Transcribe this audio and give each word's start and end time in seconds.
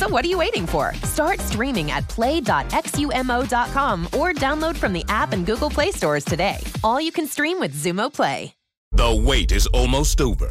So 0.00 0.08
what 0.08 0.24
are 0.24 0.28
you 0.28 0.38
waiting 0.38 0.66
for? 0.66 0.94
Start 1.04 1.40
streaming 1.40 1.90
at 1.90 2.08
play.xumo.com 2.08 4.06
or 4.06 4.32
download 4.32 4.74
from 4.74 4.94
the 4.94 5.04
app 5.10 5.34
and 5.34 5.44
Google 5.44 5.68
Play 5.68 5.90
stores 5.90 6.24
today. 6.24 6.56
All 6.82 6.98
you 6.98 7.12
can 7.12 7.26
stream 7.26 7.60
with 7.60 7.74
Xumo 7.74 8.10
Play. 8.10 8.54
The 8.92 9.22
wait 9.26 9.52
is 9.52 9.66
almost 9.74 10.22
over. 10.22 10.48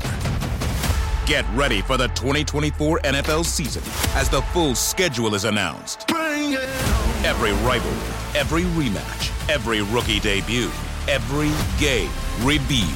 Get 1.26 1.46
ready 1.56 1.82
for 1.82 1.98
the 1.98 2.10
2024 2.10 3.00
NFL 3.00 3.44
season 3.44 3.82
as 4.14 4.30
the 4.30 4.44
full 4.54 4.76
schedule 4.76 5.34
is 5.34 5.46
announced. 5.46 6.06
Every 6.12 7.54
rivalry, 7.66 8.14
every 8.38 8.64
rematch, 8.78 9.50
every 9.50 9.82
rookie 9.82 10.20
debut, 10.20 10.70
every 11.08 11.50
game 11.84 12.12
revealed. 12.46 12.94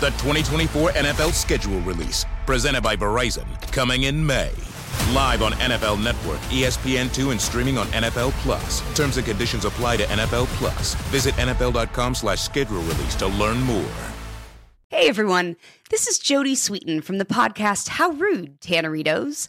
The 0.00 0.10
2024 0.18 0.90
NFL 0.90 1.32
schedule 1.32 1.78
release, 1.82 2.26
presented 2.44 2.82
by 2.82 2.96
Verizon, 2.96 3.46
coming 3.70 4.02
in 4.02 4.26
May. 4.26 4.50
Live 5.12 5.42
on 5.42 5.52
NFL 5.52 6.02
Network, 6.02 6.38
ESPN2, 6.50 7.30
and 7.30 7.40
streaming 7.40 7.78
on 7.78 7.86
NFL 7.88 8.32
Plus. 8.42 8.80
Terms 8.96 9.16
and 9.16 9.26
conditions 9.26 9.64
apply 9.64 9.96
to 9.98 10.04
NFL 10.04 10.46
Plus. 10.58 10.94
Visit 11.10 11.34
NFL.com 11.34 12.14
slash 12.14 12.40
schedule 12.40 12.82
release 12.82 13.14
to 13.16 13.26
learn 13.26 13.60
more. 13.60 13.84
Hey 14.88 15.08
everyone, 15.08 15.56
this 15.90 16.06
is 16.06 16.18
Jodie 16.18 16.52
Sweetin 16.52 17.02
from 17.02 17.18
the 17.18 17.24
podcast 17.24 17.88
How 17.88 18.10
Rude, 18.10 18.60
Tanneritos. 18.60 19.48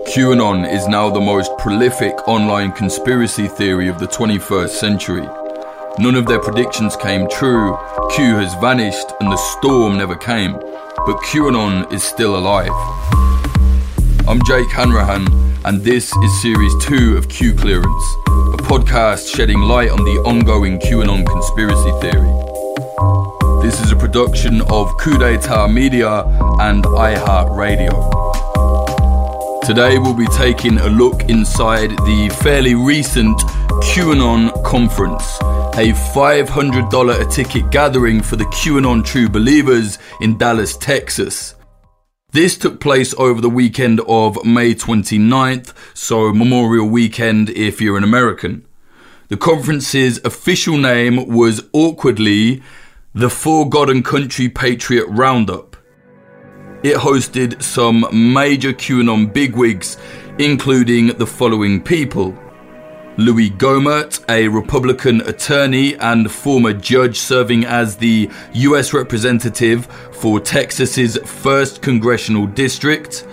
QAnon 0.07 0.71
is 0.71 0.87
now 0.87 1.11
the 1.11 1.21
most 1.21 1.51
prolific 1.59 2.29
online 2.29 2.71
conspiracy 2.73 3.49
theory 3.49 3.89
of 3.89 3.99
the 3.99 4.07
21st 4.07 4.69
century. 4.69 5.27
None 5.99 6.15
of 6.15 6.27
their 6.27 6.39
predictions 6.41 6.95
came 6.97 7.29
true, 7.29 7.77
Q 8.15 8.37
has 8.37 8.55
vanished, 8.57 9.13
and 9.21 9.33
the 9.33 9.37
storm 9.37 9.97
never 9.97 10.15
came. 10.15 10.53
But 10.53 11.19
QAnon 11.23 11.91
is 11.93 12.05
still 12.05 12.37
alive. 12.37 12.71
I'm 14.29 14.41
Jake 14.45 14.71
Hanrahan, 14.71 15.27
and 15.65 15.81
this 15.81 16.15
is 16.17 16.43
Series 16.43 16.75
2 16.85 17.17
of 17.17 17.29
Q 17.31 17.55
Clearance, 17.55 18.17
a 18.27 18.59
podcast 18.59 19.35
shedding 19.35 19.61
light 19.61 19.91
on 19.91 20.05
the 20.05 20.21
ongoing 20.27 20.79
QAnon 20.79 21.27
conspiracy 21.27 21.91
theory. 22.03 22.29
This 23.63 23.81
is 23.81 23.91
a 23.91 23.97
production 23.97 24.61
of 24.71 24.95
Coup 24.99 25.17
d'etat 25.17 25.69
Media 25.69 26.21
and 26.61 26.85
iHeartRadio. 26.85 27.95
Today 29.65 29.99
we'll 29.99 30.13
be 30.13 30.27
taking 30.27 30.77
a 30.77 30.89
look 30.89 31.23
inside 31.31 31.91
the 31.91 32.29
fairly 32.43 32.75
recent 32.75 33.39
QAnon 33.95 34.63
conference, 34.65 35.25
a 35.79 35.95
$500 36.15 37.21
a 37.21 37.25
ticket 37.31 37.71
gathering 37.71 38.21
for 38.21 38.37
the 38.37 38.45
QAnon 38.47 39.03
true 39.03 39.31
believers 39.31 39.99
in 40.21 40.37
Dallas, 40.37 40.77
Texas. 40.77 41.55
This 42.35 42.59
took 42.59 42.81
place 42.81 43.15
over 43.17 43.41
the 43.41 43.49
weekend 43.49 44.01
of 44.09 44.45
May 44.45 44.75
29th, 44.75 45.73
so 45.95 46.33
Memorial 46.33 46.89
Weekend 46.89 47.49
if 47.51 47.81
you're 47.81 47.97
an 47.97 48.03
American. 48.03 48.67
The 49.29 49.37
conference's 49.37 50.21
official 50.25 50.77
name 50.77 51.29
was 51.29 51.63
awkwardly 51.73 52.61
the 53.15 53.31
For 53.31 53.69
God 53.69 53.89
and 53.89 54.05
Country 54.05 54.49
Patriot 54.49 55.07
Roundup. 55.11 55.77
It 56.83 56.97
hosted 56.97 57.63
some 57.63 58.05
major 58.11 58.73
QAnon 58.73 59.33
bigwigs, 59.33 59.97
including 60.41 61.17
the 61.19 61.29
following 61.29 61.81
people 61.81 62.37
Louie 63.17 63.51
Gohmert, 63.51 64.25
a 64.29 64.49
Republican 64.49 65.21
attorney 65.21 65.95
and 65.97 66.31
former 66.31 66.73
judge 66.73 67.17
serving 67.19 67.65
as 67.65 67.97
the 67.97 68.29
U.S. 68.55 68.93
representative 68.93 69.87
for 70.13 70.41
Texas's 70.41 71.17
1st 71.19 71.81
Congressional 71.81 72.47
District. 72.49 73.25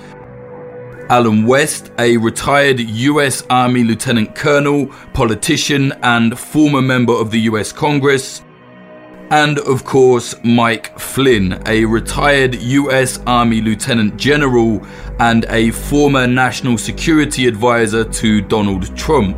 Allen 1.09 1.47
West, 1.47 1.91
a 1.97 2.15
retired 2.17 2.79
U.S. 2.79 3.43
Army 3.49 3.83
Lieutenant 3.83 4.35
Colonel, 4.35 4.85
politician, 5.13 5.93
and 6.03 6.37
former 6.37 6.81
member 6.81 7.13
of 7.13 7.31
the 7.31 7.39
U.S. 7.41 7.71
Congress. 7.71 8.43
And 9.31 9.59
of 9.59 9.83
course, 9.83 10.35
Mike 10.43 10.99
Flynn, 10.99 11.61
a 11.65 11.85
retired 11.85 12.53
US 12.55 13.19
Army 13.25 13.61
Lieutenant 13.61 14.17
General 14.17 14.85
and 15.19 15.45
a 15.45 15.71
former 15.71 16.27
National 16.27 16.77
Security 16.77 17.47
Advisor 17.47 18.03
to 18.03 18.41
Donald 18.41 18.95
Trump. 18.95 19.37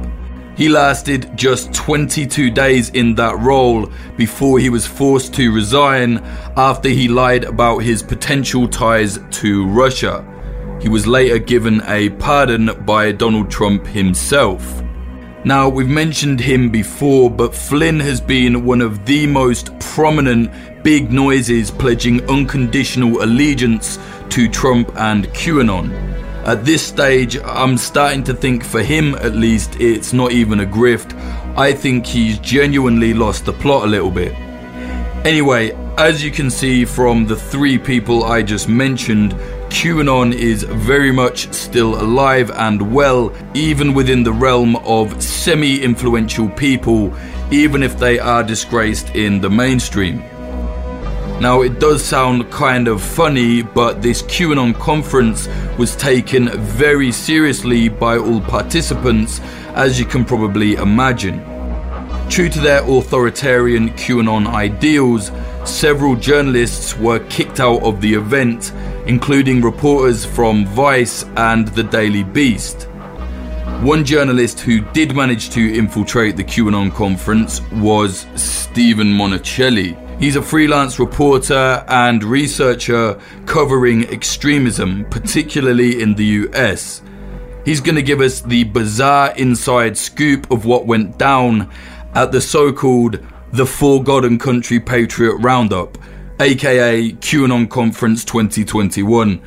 He 0.55 0.69
lasted 0.69 1.35
just 1.35 1.73
22 1.73 2.51
days 2.51 2.89
in 2.89 3.15
that 3.15 3.39
role 3.39 3.89
before 4.15 4.59
he 4.59 4.69
was 4.69 4.85
forced 4.85 5.33
to 5.35 5.51
resign 5.51 6.17
after 6.55 6.89
he 6.89 7.07
lied 7.07 7.43
about 7.43 7.79
his 7.79 8.03
potential 8.03 8.67
ties 8.67 9.19
to 9.31 9.67
Russia. 9.67 10.23
He 10.79 10.89
was 10.89 11.07
later 11.07 11.39
given 11.39 11.81
a 11.87 12.09
pardon 12.09 12.69
by 12.85 13.11
Donald 13.13 13.49
Trump 13.49 13.87
himself. 13.87 14.83
Now, 15.43 15.67
we've 15.69 15.89
mentioned 15.89 16.39
him 16.39 16.69
before, 16.69 17.31
but 17.31 17.55
Flynn 17.55 17.99
has 17.99 18.21
been 18.21 18.63
one 18.63 18.79
of 18.79 19.05
the 19.05 19.25
most 19.25 19.77
prominent 19.79 20.51
big 20.83 21.11
noises 21.11 21.71
pledging 21.71 22.23
unconditional 22.29 23.23
allegiance 23.23 23.97
to 24.29 24.47
Trump 24.47 24.91
and 24.97 25.25
QAnon. 25.29 26.22
At 26.45 26.65
this 26.65 26.85
stage, 26.85 27.37
I'm 27.37 27.77
starting 27.77 28.21
to 28.25 28.33
think 28.33 28.65
for 28.65 28.83
him 28.83 29.15
at 29.15 29.33
least, 29.33 29.77
it's 29.79 30.11
not 30.11 30.33
even 30.33 30.59
a 30.59 30.65
grift. 30.65 31.17
I 31.57 31.71
think 31.71 32.05
he's 32.05 32.37
genuinely 32.39 33.13
lost 33.13 33.45
the 33.45 33.53
plot 33.53 33.85
a 33.85 33.87
little 33.87 34.11
bit. 34.11 34.33
Anyway, 35.25 35.71
as 35.97 36.21
you 36.21 36.31
can 36.31 36.51
see 36.51 36.83
from 36.83 37.25
the 37.25 37.37
three 37.37 37.77
people 37.77 38.25
I 38.25 38.41
just 38.43 38.67
mentioned, 38.67 39.31
QAnon 39.69 40.33
is 40.33 40.63
very 40.63 41.13
much 41.13 41.53
still 41.53 41.95
alive 42.01 42.51
and 42.51 42.93
well, 42.93 43.33
even 43.53 43.93
within 43.93 44.23
the 44.23 44.33
realm 44.33 44.75
of 44.75 45.23
semi 45.23 45.81
influential 45.81 46.49
people, 46.49 47.15
even 47.51 47.81
if 47.81 47.97
they 47.97 48.19
are 48.19 48.43
disgraced 48.43 49.15
in 49.15 49.39
the 49.39 49.49
mainstream. 49.49 50.21
Now, 51.43 51.61
it 51.61 51.77
does 51.77 52.01
sound 52.01 52.49
kind 52.51 52.87
of 52.87 53.01
funny, 53.01 53.63
but 53.63 54.01
this 54.01 54.21
QAnon 54.21 54.73
conference 54.75 55.49
was 55.77 55.93
taken 55.93 56.47
very 56.61 57.11
seriously 57.11 57.89
by 57.89 58.17
all 58.17 58.39
participants, 58.39 59.41
as 59.75 59.99
you 59.99 60.05
can 60.05 60.23
probably 60.23 60.75
imagine. 60.75 61.43
True 62.29 62.47
to 62.47 62.59
their 62.61 62.81
authoritarian 62.89 63.89
QAnon 63.89 64.47
ideals, 64.47 65.31
several 65.65 66.15
journalists 66.15 66.97
were 66.97 67.19
kicked 67.27 67.59
out 67.59 67.83
of 67.83 67.99
the 67.99 68.13
event, 68.13 68.71
including 69.05 69.61
reporters 69.61 70.23
from 70.23 70.65
Vice 70.67 71.25
and 71.35 71.67
the 71.67 71.83
Daily 71.83 72.23
Beast. 72.23 72.83
One 73.81 74.05
journalist 74.05 74.61
who 74.61 74.79
did 74.93 75.13
manage 75.13 75.49
to 75.49 75.77
infiltrate 75.77 76.37
the 76.37 76.45
QAnon 76.45 76.93
conference 76.93 77.59
was 77.73 78.27
Steven 78.35 79.07
Monacelli. 79.07 80.02
He's 80.23 80.37
a 80.37 80.41
freelance 80.41 80.99
reporter 80.99 81.83
and 81.85 82.23
researcher 82.23 83.19
covering 83.45 84.07
extremism, 84.07 85.03
particularly 85.09 86.01
in 86.01 86.15
the 86.15 86.23
US. 86.47 87.01
He's 87.65 87.81
going 87.81 87.97
to 87.97 88.01
give 88.01 88.21
us 88.21 88.39
the 88.39 88.63
bizarre 88.63 89.33
inside 89.35 89.97
scoop 89.97 90.49
of 90.49 90.63
what 90.63 90.85
went 90.85 91.17
down 91.17 91.69
at 92.15 92.31
the 92.31 92.39
so 92.39 92.71
called 92.71 93.19
The 93.51 93.65
For 93.65 94.01
God 94.01 94.23
and 94.23 94.39
Country 94.39 94.79
Patriot 94.79 95.35
Roundup, 95.39 95.97
aka 96.39 97.11
QAnon 97.11 97.69
Conference 97.69 98.23
2021. 98.23 99.45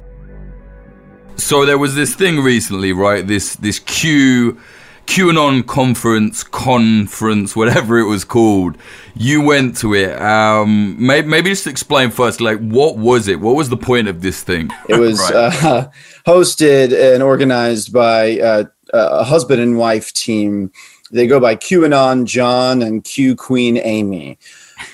So 1.36 1.64
there 1.64 1.78
was 1.78 1.94
this 1.94 2.14
thing 2.14 2.40
recently, 2.40 2.92
right? 2.92 3.26
This 3.26 3.56
this 3.56 3.78
Q 3.78 4.60
QAnon 5.06 5.66
conference, 5.66 6.42
conference, 6.42 7.54
whatever 7.54 7.98
it 7.98 8.06
was 8.06 8.24
called. 8.24 8.76
You 9.14 9.40
went 9.40 9.76
to 9.78 9.94
it. 9.94 10.20
Um, 10.20 10.96
maybe, 10.98 11.28
maybe 11.28 11.50
just 11.50 11.66
explain 11.66 12.10
first, 12.10 12.40
like, 12.40 12.58
what 12.58 12.98
was 12.98 13.28
it? 13.28 13.40
What 13.40 13.54
was 13.54 13.68
the 13.68 13.76
point 13.76 14.08
of 14.08 14.20
this 14.20 14.42
thing? 14.42 14.70
It 14.88 14.98
was 14.98 15.20
right. 15.32 15.64
uh, 15.64 15.88
hosted 16.26 17.14
and 17.14 17.22
organized 17.22 17.92
by 17.92 18.38
uh, 18.40 18.64
a 18.92 19.24
husband 19.24 19.62
and 19.62 19.78
wife 19.78 20.12
team. 20.12 20.72
They 21.10 21.26
go 21.26 21.38
by 21.38 21.56
QAnon 21.56 22.24
John 22.24 22.82
and 22.82 23.04
Q 23.04 23.36
Queen 23.36 23.78
Amy. 23.78 24.38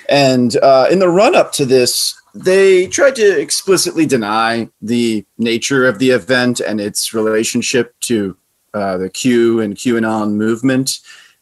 And 0.07 0.55
uh, 0.57 0.87
in 0.91 0.99
the 0.99 1.09
run 1.09 1.35
up 1.35 1.51
to 1.53 1.65
this, 1.65 2.15
they 2.35 2.87
tried 2.87 3.15
to 3.15 3.39
explicitly 3.39 4.05
deny 4.05 4.69
the 4.81 5.25
nature 5.37 5.85
of 5.87 5.99
the 5.99 6.11
event 6.11 6.59
and 6.59 6.79
its 6.79 7.13
relationship 7.13 7.99
to 8.01 8.37
uh, 8.73 8.97
the 8.97 9.09
Q 9.09 9.59
and 9.61 9.75
QAnon 9.75 10.33
movement. 10.33 10.99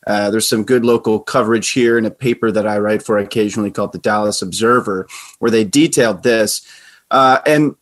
Uh, 0.07 0.31
there's 0.31 0.49
some 0.49 0.63
good 0.63 0.83
local 0.83 1.19
coverage 1.19 1.71
here 1.71 1.97
in 1.97 2.05
a 2.05 2.11
paper 2.11 2.51
that 2.51 2.67
I 2.67 2.79
write 2.79 3.03
for 3.03 3.17
occasionally 3.17 3.71
called 3.71 3.91
the 3.91 3.99
Dallas 3.99 4.41
Observer, 4.41 5.07
where 5.39 5.51
they 5.51 5.63
detailed 5.63 6.23
this. 6.23 6.65
Uh, 7.11 7.39
and 7.45 7.75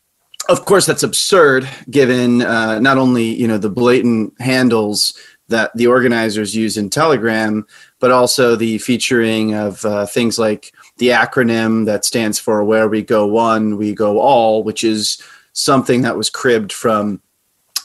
of 0.49 0.65
course, 0.65 0.85
that's 0.85 1.03
absurd 1.03 1.69
given 1.89 2.41
uh, 2.41 2.79
not 2.79 2.97
only 2.97 3.25
you 3.25 3.47
know 3.47 3.57
the 3.57 3.69
blatant 3.69 4.33
handles 4.41 5.13
that 5.47 5.75
the 5.75 5.87
organizers 5.87 6.55
use 6.55 6.77
in 6.77 6.89
Telegram, 6.89 7.65
but 7.99 8.11
also 8.11 8.55
the 8.55 8.77
featuring 8.77 9.55
of 9.55 9.83
uh, 9.83 10.05
things 10.05 10.37
like 10.37 10.73
the 10.97 11.09
acronym 11.09 11.85
that 11.85 12.05
stands 12.05 12.37
for 12.37 12.63
Where 12.63 12.87
We 12.87 13.01
Go 13.01 13.25
One, 13.25 13.77
We 13.77 13.93
Go 13.93 14.19
All, 14.19 14.63
which 14.63 14.83
is 14.83 15.21
something 15.53 16.03
that 16.03 16.17
was 16.17 16.29
cribbed 16.29 16.71
from 16.71 17.21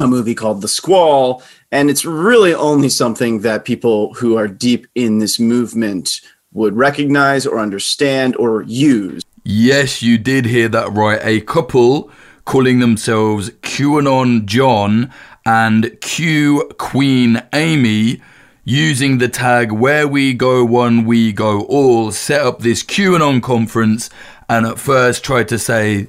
a 0.01 0.07
movie 0.07 0.35
called 0.35 0.63
The 0.63 0.69
Squall. 0.69 1.43
And 1.71 1.91
it's 1.91 2.05
really 2.05 2.55
only 2.55 2.89
something 2.89 3.41
that 3.41 3.65
people 3.65 4.15
who 4.15 4.37
are 4.37 4.49
deep 4.49 4.87
in 4.95 5.19
this 5.19 5.39
movement 5.41 6.21
would 6.53 6.77
recognize 6.77 7.47
or 7.47 7.59
understand 7.59 8.37
or 8.37 8.63
use. 8.63 9.23
Yes, 9.45 10.03
you 10.03 10.17
did 10.19 10.47
hear 10.47 10.69
that 10.69 10.93
right. 10.93 11.21
A 11.23 11.41
couple 11.41 12.11
calling 12.45 12.81
themselves 12.81 13.51
QAnon 13.63 14.47
John 14.47 15.13
and 15.45 16.01
Q 16.01 16.71
Queen 16.79 17.43
Amy 17.53 18.23
using 18.65 19.19
the 19.19 19.29
tag 19.29 19.71
where 19.71 20.09
we 20.09 20.33
go 20.33 20.65
one 20.65 21.05
we 21.05 21.33
go 21.33 21.63
all 21.63 22.11
set 22.11 22.41
up 22.41 22.61
this 22.61 22.83
QAnon 22.83 23.43
conference 23.43 24.09
and 24.49 24.65
at 24.65 24.79
first 24.79 25.23
tried 25.23 25.49
to 25.49 25.59
say 25.59 26.07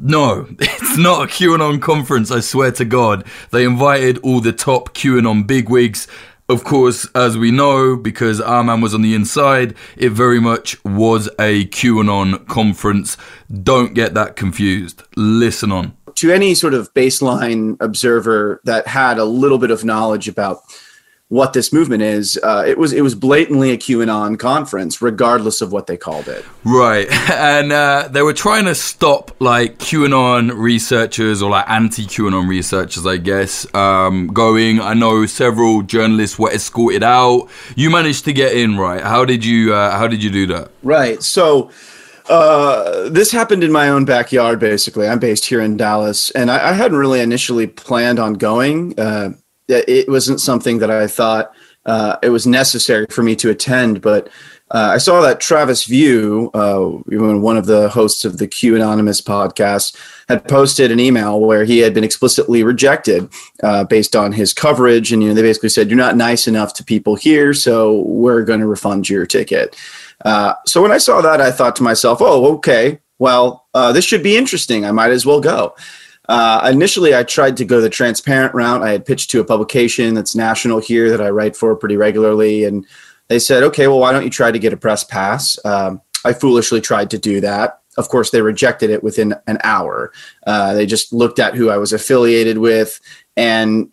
no, 0.00 0.46
it's 0.58 0.98
not 0.98 1.24
a 1.24 1.26
QAnon 1.26 1.80
conference, 1.80 2.30
I 2.30 2.40
swear 2.40 2.72
to 2.72 2.84
God. 2.84 3.26
They 3.50 3.64
invited 3.64 4.18
all 4.18 4.40
the 4.40 4.52
top 4.52 4.94
QAnon 4.94 5.46
bigwigs. 5.46 6.06
Of 6.50 6.64
course, 6.64 7.06
as 7.14 7.36
we 7.36 7.50
know, 7.50 7.94
because 7.94 8.40
our 8.40 8.64
man 8.64 8.80
was 8.80 8.94
on 8.94 9.02
the 9.02 9.14
inside, 9.14 9.74
it 9.98 10.12
very 10.12 10.40
much 10.40 10.82
was 10.82 11.28
a 11.38 11.66
QAnon 11.66 12.46
conference. 12.46 13.18
Don't 13.62 13.92
get 13.92 14.14
that 14.14 14.34
confused. 14.34 15.02
Listen 15.14 15.70
on. 15.70 15.94
To 16.14 16.32
any 16.32 16.54
sort 16.54 16.72
of 16.72 16.92
baseline 16.94 17.76
observer 17.80 18.62
that 18.64 18.86
had 18.86 19.18
a 19.18 19.24
little 19.26 19.58
bit 19.58 19.70
of 19.70 19.84
knowledge 19.84 20.26
about 20.26 20.62
what 21.28 21.52
this 21.52 21.72
movement 21.72 22.02
is. 22.02 22.38
Uh, 22.42 22.64
it 22.66 22.78
was 22.78 22.92
it 22.92 23.02
was 23.02 23.14
blatantly 23.14 23.70
a 23.70 23.76
QAnon 23.76 24.38
conference, 24.38 25.02
regardless 25.02 25.60
of 25.60 25.72
what 25.72 25.86
they 25.86 25.96
called 25.96 26.28
it. 26.28 26.44
Right, 26.64 27.06
and 27.30 27.72
uh, 27.72 28.08
they 28.10 28.22
were 28.22 28.32
trying 28.32 28.64
to 28.64 28.74
stop 28.74 29.36
like 29.40 29.78
QAnon 29.78 30.56
researchers 30.56 31.42
or 31.42 31.50
like 31.50 31.68
anti-QAnon 31.68 32.48
researchers, 32.48 33.06
I 33.06 33.18
guess, 33.18 33.72
um, 33.74 34.28
going. 34.28 34.80
I 34.80 34.94
know 34.94 35.26
several 35.26 35.82
journalists 35.82 36.38
were 36.38 36.50
escorted 36.50 37.02
out. 37.02 37.48
You 37.76 37.90
managed 37.90 38.24
to 38.24 38.32
get 38.32 38.56
in, 38.56 38.78
right? 38.78 39.02
How 39.02 39.24
did 39.24 39.44
you 39.44 39.74
uh, 39.74 39.96
How 39.96 40.08
did 40.08 40.22
you 40.22 40.30
do 40.30 40.46
that? 40.48 40.70
Right, 40.82 41.22
so. 41.22 41.70
Uh, 42.30 43.08
this 43.08 43.32
happened 43.32 43.64
in 43.64 43.72
my 43.72 43.88
own 43.88 44.04
backyard, 44.04 44.60
basically. 44.60 45.08
I'm 45.08 45.18
based 45.18 45.46
here 45.46 45.62
in 45.62 45.78
Dallas, 45.78 46.30
and 46.32 46.50
I, 46.50 46.68
I 46.68 46.72
hadn't 46.74 46.98
really 46.98 47.20
initially 47.20 47.66
planned 47.66 48.18
on 48.18 48.34
going. 48.34 49.00
Uh, 49.00 49.30
it 49.68 50.08
wasn't 50.08 50.40
something 50.40 50.78
that 50.78 50.90
I 50.90 51.06
thought 51.06 51.52
uh, 51.86 52.16
it 52.22 52.30
was 52.30 52.46
necessary 52.46 53.06
for 53.10 53.22
me 53.22 53.34
to 53.36 53.50
attend, 53.50 54.00
but 54.00 54.28
uh, 54.70 54.90
I 54.92 54.98
saw 54.98 55.22
that 55.22 55.40
Travis 55.40 55.84
View, 55.84 56.50
uh, 56.52 56.80
one 56.80 57.56
of 57.56 57.64
the 57.64 57.88
hosts 57.88 58.26
of 58.26 58.36
the 58.36 58.46
Q 58.46 58.76
Anonymous 58.76 59.22
podcast, 59.22 59.96
had 60.28 60.46
posted 60.46 60.90
an 60.90 61.00
email 61.00 61.40
where 61.40 61.64
he 61.64 61.78
had 61.78 61.94
been 61.94 62.04
explicitly 62.04 62.62
rejected 62.62 63.30
uh, 63.62 63.84
based 63.84 64.14
on 64.14 64.32
his 64.32 64.52
coverage, 64.52 65.10
and 65.10 65.22
you 65.22 65.30
know 65.30 65.34
they 65.34 65.40
basically 65.40 65.70
said 65.70 65.88
you're 65.88 65.96
not 65.96 66.16
nice 66.16 66.46
enough 66.46 66.74
to 66.74 66.84
people 66.84 67.14
here, 67.14 67.54
so 67.54 68.00
we're 68.02 68.44
going 68.44 68.60
to 68.60 68.66
refund 68.66 69.08
your 69.08 69.24
ticket. 69.24 69.74
Uh, 70.24 70.52
so 70.66 70.82
when 70.82 70.92
I 70.92 70.98
saw 70.98 71.22
that, 71.22 71.40
I 71.40 71.50
thought 71.50 71.76
to 71.76 71.82
myself, 71.82 72.18
"Oh, 72.20 72.56
okay, 72.56 72.98
well, 73.18 73.66
uh, 73.72 73.92
this 73.92 74.04
should 74.04 74.22
be 74.22 74.36
interesting. 74.36 74.84
I 74.84 74.92
might 74.92 75.12
as 75.12 75.24
well 75.24 75.40
go." 75.40 75.74
Uh, 76.28 76.68
initially, 76.70 77.14
I 77.14 77.22
tried 77.22 77.56
to 77.56 77.64
go 77.64 77.80
the 77.80 77.88
transparent 77.88 78.54
route. 78.54 78.82
I 78.82 78.90
had 78.90 79.06
pitched 79.06 79.30
to 79.30 79.40
a 79.40 79.44
publication 79.44 80.14
that's 80.14 80.34
national 80.34 80.80
here 80.80 81.10
that 81.10 81.22
I 81.22 81.30
write 81.30 81.56
for 81.56 81.74
pretty 81.74 81.96
regularly, 81.96 82.64
and 82.64 82.86
they 83.28 83.38
said, 83.38 83.62
"Okay, 83.62 83.88
well, 83.88 84.00
why 84.00 84.12
don't 84.12 84.24
you 84.24 84.30
try 84.30 84.50
to 84.50 84.58
get 84.58 84.72
a 84.72 84.76
press 84.76 85.04
pass?" 85.04 85.58
Um, 85.64 86.02
I 86.24 86.32
foolishly 86.32 86.80
tried 86.80 87.10
to 87.10 87.18
do 87.18 87.40
that. 87.40 87.80
Of 87.96 88.08
course, 88.08 88.30
they 88.30 88.42
rejected 88.42 88.90
it 88.90 89.02
within 89.02 89.34
an 89.46 89.58
hour. 89.64 90.12
Uh, 90.46 90.74
they 90.74 90.86
just 90.86 91.12
looked 91.12 91.38
at 91.38 91.54
who 91.54 91.70
I 91.70 91.78
was 91.78 91.92
affiliated 91.92 92.58
with 92.58 93.00
and 93.36 93.92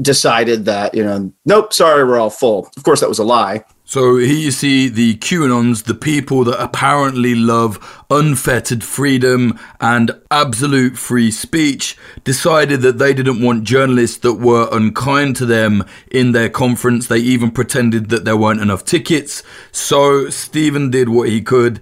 decided 0.00 0.64
that, 0.66 0.94
you 0.94 1.04
know, 1.04 1.32
nope, 1.44 1.72
sorry, 1.72 2.04
we're 2.04 2.18
all 2.18 2.30
full. 2.30 2.70
Of 2.76 2.82
course, 2.82 3.00
that 3.00 3.08
was 3.08 3.18
a 3.18 3.24
lie. 3.24 3.64
So 3.90 4.18
here 4.18 4.36
you 4.36 4.52
see 4.52 4.88
the 4.88 5.16
QAnons, 5.16 5.82
the 5.82 5.96
people 5.96 6.44
that 6.44 6.62
apparently 6.62 7.34
love 7.34 8.04
unfettered 8.08 8.84
freedom 8.84 9.58
and 9.80 10.12
absolute 10.30 10.96
free 10.96 11.32
speech, 11.32 11.98
decided 12.22 12.82
that 12.82 12.98
they 12.98 13.12
didn't 13.12 13.42
want 13.42 13.64
journalists 13.64 14.18
that 14.18 14.34
were 14.34 14.68
unkind 14.70 15.34
to 15.36 15.44
them 15.44 15.84
in 16.08 16.30
their 16.30 16.48
conference. 16.48 17.08
They 17.08 17.18
even 17.18 17.50
pretended 17.50 18.10
that 18.10 18.24
there 18.24 18.36
weren't 18.36 18.60
enough 18.60 18.84
tickets. 18.84 19.42
So 19.72 20.30
Steven 20.30 20.92
did 20.92 21.08
what 21.08 21.28
he 21.28 21.42
could 21.42 21.80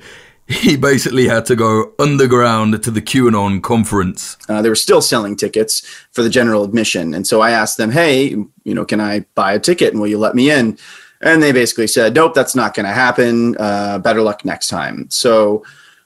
he 0.48 0.78
basically 0.78 1.28
had 1.28 1.44
to 1.44 1.54
go 1.54 1.92
underground 1.98 2.82
to 2.82 2.90
the 2.90 3.02
QAnon 3.02 3.62
conference. 3.62 4.38
Uh, 4.48 4.62
they 4.62 4.70
were 4.70 4.74
still 4.74 5.02
selling 5.02 5.36
tickets 5.36 5.86
for 6.12 6.22
the 6.22 6.30
general 6.30 6.64
admission. 6.64 7.12
And 7.12 7.26
so 7.26 7.42
I 7.42 7.50
asked 7.50 7.76
them, 7.76 7.90
hey, 7.90 8.28
you 8.28 8.74
know, 8.74 8.86
can 8.86 8.98
I 8.98 9.26
buy 9.34 9.52
a 9.52 9.60
ticket 9.60 9.92
and 9.92 10.00
will 10.00 10.08
you 10.08 10.16
let 10.16 10.34
me 10.34 10.50
in? 10.50 10.78
And 11.20 11.42
they 11.42 11.52
basically 11.52 11.86
said, 11.86 12.14
nope, 12.14 12.34
that's 12.34 12.54
not 12.54 12.74
going 12.74 12.86
to 12.86 12.92
happen. 12.92 13.56
Uh, 13.58 13.98
better 13.98 14.22
luck 14.22 14.44
next 14.44 14.68
time. 14.68 15.10
So 15.10 15.64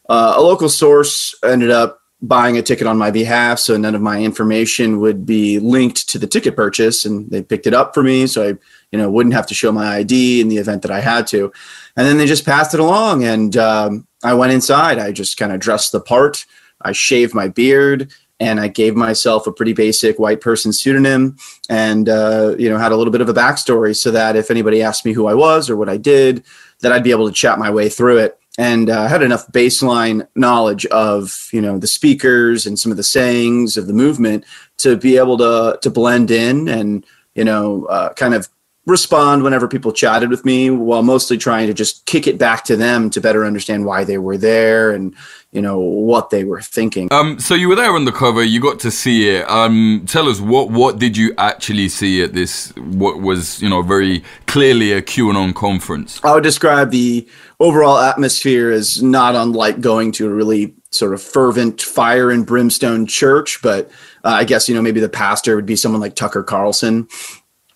uh, 0.09 0.35
a 0.37 0.41
local 0.43 0.69
source 0.69 1.35
ended 1.45 1.71
up 1.71 2.01
buying 2.23 2.57
a 2.57 2.63
ticket 2.63 2.87
on 2.87 2.97
my 2.97 3.11
behalf. 3.11 3.59
So 3.59 3.77
none 3.77 3.95
of 3.95 4.01
my 4.01 4.23
information 4.23 5.01
would 5.01 5.27
be 5.27 5.59
linked 5.59 6.09
to 6.11 6.19
the 6.19 6.27
ticket 6.27 6.55
purchase. 6.55 7.05
And 7.05 7.29
they 7.31 7.43
picked 7.43 7.67
it 7.67 7.75
up 7.75 7.95
for 7.95 8.03
me. 8.03 8.27
So 8.27 8.43
I, 8.43 8.47
you 8.93 8.99
know, 8.99 9.11
wouldn't 9.11 9.35
have 9.35 9.47
to 9.49 9.55
show 9.55 9.73
my 9.73 9.97
ID 9.97 10.41
in 10.41 10.49
the 10.49 10.59
event 10.59 10.83
that 10.83 10.91
I 10.91 11.01
had 11.01 11.27
to. 11.29 11.53
And 11.97 12.07
then 12.07 12.19
they 12.19 12.27
just 12.27 12.47
passed 12.47 12.75
it 12.75 12.81
along. 12.81 13.25
And 13.25 13.57
um, 13.57 14.07
I 14.23 14.35
went 14.35 14.53
inside. 14.53 14.99
I 14.99 15.13
just 15.13 15.37
kind 15.37 15.53
of 15.53 15.61
dressed 15.61 15.93
the 15.93 16.01
part. 16.01 16.47
I 16.81 16.93
shaved 16.93 17.35
my 17.35 17.49
beard 17.49 18.13
and 18.43 18.59
I 18.59 18.67
gave 18.67 18.97
myself 18.97 19.47
a 19.47 19.53
pretty 19.53 19.73
basic 19.73 20.19
white 20.19 20.41
person 20.41 20.73
pseudonym, 20.73 21.37
and 21.69 22.09
uh, 22.09 22.57
you 22.59 22.69
know 22.69 22.77
had 22.77 22.91
a 22.91 22.97
little 22.97 23.13
bit 23.13 23.21
of 23.21 23.29
a 23.29 23.35
backstory 23.35 23.97
so 23.97 24.11
that 24.11 24.35
if 24.35 24.51
anybody 24.51 24.83
asked 24.83 25.05
me 25.05 25.13
who 25.13 25.27
I 25.27 25.35
was 25.35 25.71
or 25.71 25.77
what 25.77 25.89
I 25.89 25.97
did, 25.97 26.43
that 26.81 26.91
I'd 26.91 27.05
be 27.05 27.13
able 27.13 27.29
to 27.29 27.35
chat 27.35 27.61
my 27.61 27.71
way 27.71 27.89
through 27.89 28.19
it. 28.19 28.39
And 28.59 28.91
uh, 28.91 29.07
had 29.07 29.23
enough 29.23 29.47
baseline 29.47 30.27
knowledge 30.35 30.85
of 30.87 31.49
you 31.53 31.63
know 31.63 31.79
the 31.79 31.87
speakers 31.87 32.67
and 32.67 32.79
some 32.79 32.91
of 32.91 32.99
the 32.99 33.05
sayings 33.05 33.77
of 33.77 33.87
the 33.87 33.95
movement 33.95 34.45
to 34.79 34.97
be 34.97 35.17
able 35.17 35.39
to 35.39 35.79
to 35.81 35.89
blend 35.89 36.31
in 36.31 36.69
and 36.69 37.07
you 37.35 37.45
know 37.45 37.87
uh, 37.87 38.13
kind 38.13 38.35
of 38.35 38.49
respond 38.87 39.45
whenever 39.45 39.69
people 39.69 39.93
chatted 39.93 40.29
with 40.29 40.45
me 40.45 40.69
while 40.69 41.03
mostly 41.03 41.39
trying 41.39 41.69
to 41.69 41.75
just 41.75 42.05
kick 42.05 42.27
it 42.27 42.37
back 42.37 42.65
to 42.65 42.77
them 42.77 43.11
to 43.11 43.21
better 43.21 43.45
understand 43.45 43.85
why 43.85 44.03
they 44.03 44.19
were 44.19 44.37
there 44.37 44.91
and 44.91 45.15
you 45.53 45.63
know 45.63 45.79
what 45.79 46.31
they 46.31 46.43
were 46.43 46.61
thinking. 46.61 47.09
Um 47.13 47.39
so 47.39 47.55
you 47.55 47.69
were 47.69 47.77
there 47.77 47.93
on 47.93 48.07
the 48.07 48.13
cover 48.13 48.43
you 48.43 48.61
got 48.61 48.81
to 48.81 48.91
see 48.91 49.29
it. 49.29 49.49
Um 49.49 50.05
tell 50.07 50.29
us 50.29 50.41
what 50.41 50.71
what 50.71 50.99
did 50.99 51.17
you 51.17 51.33
actually 51.39 51.89
see 51.89 52.23
at 52.23 52.33
this 52.33 52.75
what 52.77 53.21
was 53.21 53.63
you 53.63 53.69
know 53.69 53.83
very 53.83 54.25
clearly 54.47 54.93
a 54.93 55.01
qanon 55.01 55.55
conference? 55.55 56.21
I 56.25 56.35
would 56.35 56.43
describe 56.43 56.91
the 56.91 57.29
overall 57.61 57.99
atmosphere 57.99 58.73
as 58.73 59.01
not 59.01 59.37
unlike 59.37 59.81
going 59.81 60.11
to 60.13 60.27
a 60.27 60.31
really 60.31 60.75
sort 60.91 61.15
of 61.15 61.23
fervent 61.23 61.81
fire 61.81 62.31
and 62.31 62.45
brimstone 62.45 63.07
church 63.07 63.63
but 63.63 63.89
uh, 64.25 64.29
i 64.29 64.45
guess 64.45 64.69
you 64.69 64.75
know 64.75 64.83
maybe 64.83 65.01
the 65.01 65.09
pastor 65.09 65.57
would 65.57 65.65
be 65.65 65.75
someone 65.75 66.03
like 66.03 66.15
tucker 66.15 66.43
carlson 66.43 67.09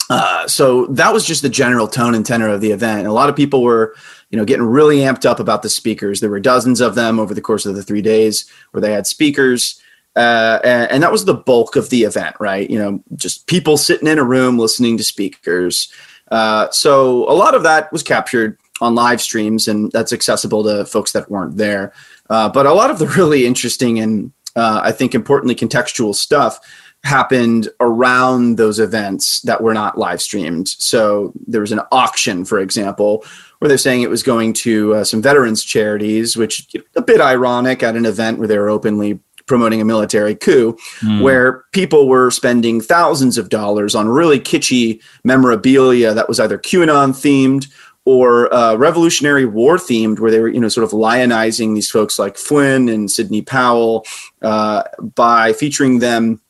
uh, 0.09 0.47
so 0.47 0.87
that 0.87 1.13
was 1.13 1.25
just 1.25 1.43
the 1.43 1.49
general 1.49 1.89
tone 1.89 2.15
and 2.15 2.25
tenor 2.25 2.49
of 2.49 2.61
the 2.61 2.71
event. 2.71 3.01
And 3.01 3.09
a 3.09 3.13
lot 3.13 3.29
of 3.29 3.37
people 3.37 3.63
were, 3.63 3.95
you 4.31 4.39
know, 4.39 4.45
getting 4.45 4.65
really 4.65 4.99
amped 4.99 5.27
up 5.27 5.41
about 5.41 5.63
the 5.63 5.69
speakers. 5.69 6.21
There 6.21 6.31
were 6.31 6.41
dozens 6.41 6.81
of 6.81 6.95
them 6.95 7.19
over 7.19 7.35
the 7.35 7.41
course 7.41 7.67
of 7.67 7.75
the 7.75 7.83
three 7.83 8.03
days 8.03 8.51
where 8.71 8.81
they 8.81 8.93
had 8.93 9.07
speakers. 9.07 9.81
Uh, 10.15 10.61
and, 10.65 10.91
and, 10.91 11.03
that 11.03 11.13
was 11.13 11.27
the 11.27 11.35
bulk 11.35 11.77
of 11.77 11.91
the 11.91 12.05
event, 12.05 12.35
right? 12.41 12.71
You 12.71 12.79
know, 12.79 13.03
just 13.17 13.47
people 13.47 13.77
sitting 13.77 14.09
in 14.09 14.19
a 14.19 14.25
room 14.25 14.59
listening 14.59 14.97
to 14.97 15.05
speakers. 15.05 15.93
Uh, 16.31 16.71
so 16.71 17.31
a 17.31 17.35
lot 17.35 17.55
of 17.55 17.63
that 17.65 17.93
was 17.93 18.03
captured 18.03 18.57
on 18.81 18.95
live 18.95 19.21
streams, 19.21 19.69
and 19.69 19.93
that's 19.93 20.15
accessible 20.15 20.65
to 20.65 20.87
folks 20.87 21.13
that 21.13 21.31
weren't 21.31 21.59
there. 21.59 21.93
Uh, 22.31 22.49
but 22.49 22.65
a 22.65 22.73
lot 22.73 22.91
of 22.91 22.99
the 22.99 23.07
really 23.09 23.45
interesting 23.45 23.99
and 23.99 24.33
uh, 24.57 24.81
I 24.83 24.91
think 24.91 25.15
importantly 25.15 25.55
contextual 25.55 26.15
stuff 26.15 26.61
happened 27.07 27.69
around 27.81 28.57
those 28.57 28.79
events 28.79 29.41
that 29.43 29.63
were 29.63 29.73
not 29.73 29.97
live 29.97 30.21
streamed. 30.21 30.69
So 30.69 31.33
there 31.47 31.61
was 31.63 31.73
an 31.73 31.81
auction, 31.93 32.45
for 32.45 32.59
example, 32.59 33.25
where 33.59 33.69
they're 33.69 33.79
saying 33.79 34.03
it 34.03 34.11
was 34.11 34.23
going 34.23 34.53
to 34.53 34.95
uh, 34.97 35.05
some 35.05 35.23
veterans 35.23 35.65
charities, 35.65 36.37
which 36.37 36.67
a 36.95 37.01
bit 37.01 37.21
ironic 37.21 37.83
at 37.83 37.97
an 37.97 38.05
event 38.05 38.39
where 38.39 38.49
they 38.49 38.59
were 38.59 38.69
openly 38.69 39.21
promoting 39.47 39.81
a 39.81 39.85
military 39.85 40.35
coup, 40.35 40.77
mm. 41.01 41.23
where 41.23 41.65
people 41.73 42.09
were 42.09 42.31
spending 42.31 42.81
thousands 42.81 43.39
of 43.39 43.49
dollars 43.49 43.95
on 43.95 44.09
really 44.09 44.41
kitschy 44.41 45.01
memorabilia 45.23 46.13
that 46.13 46.29
was 46.29 46.41
either 46.41 46.59
QAnon 46.59 47.11
themed 47.11 47.69
or 48.05 48.53
uh, 48.53 48.75
Revolutionary 48.77 49.45
War 49.47 49.77
themed, 49.77 50.19
where 50.19 50.31
they 50.31 50.41
were, 50.41 50.49
you 50.49 50.61
know, 50.61 50.69
sort 50.69 50.85
of 50.85 50.91
lionizing 50.91 51.75
these 51.75 51.91
folks 51.91 52.19
like 52.19 52.37
Flynn 52.37 52.89
and 52.89 53.11
Sidney 53.11 53.43
Powell 53.43 54.05
uh, 54.43 54.83
by 55.15 55.53
featuring 55.53 56.01
them 56.01 56.41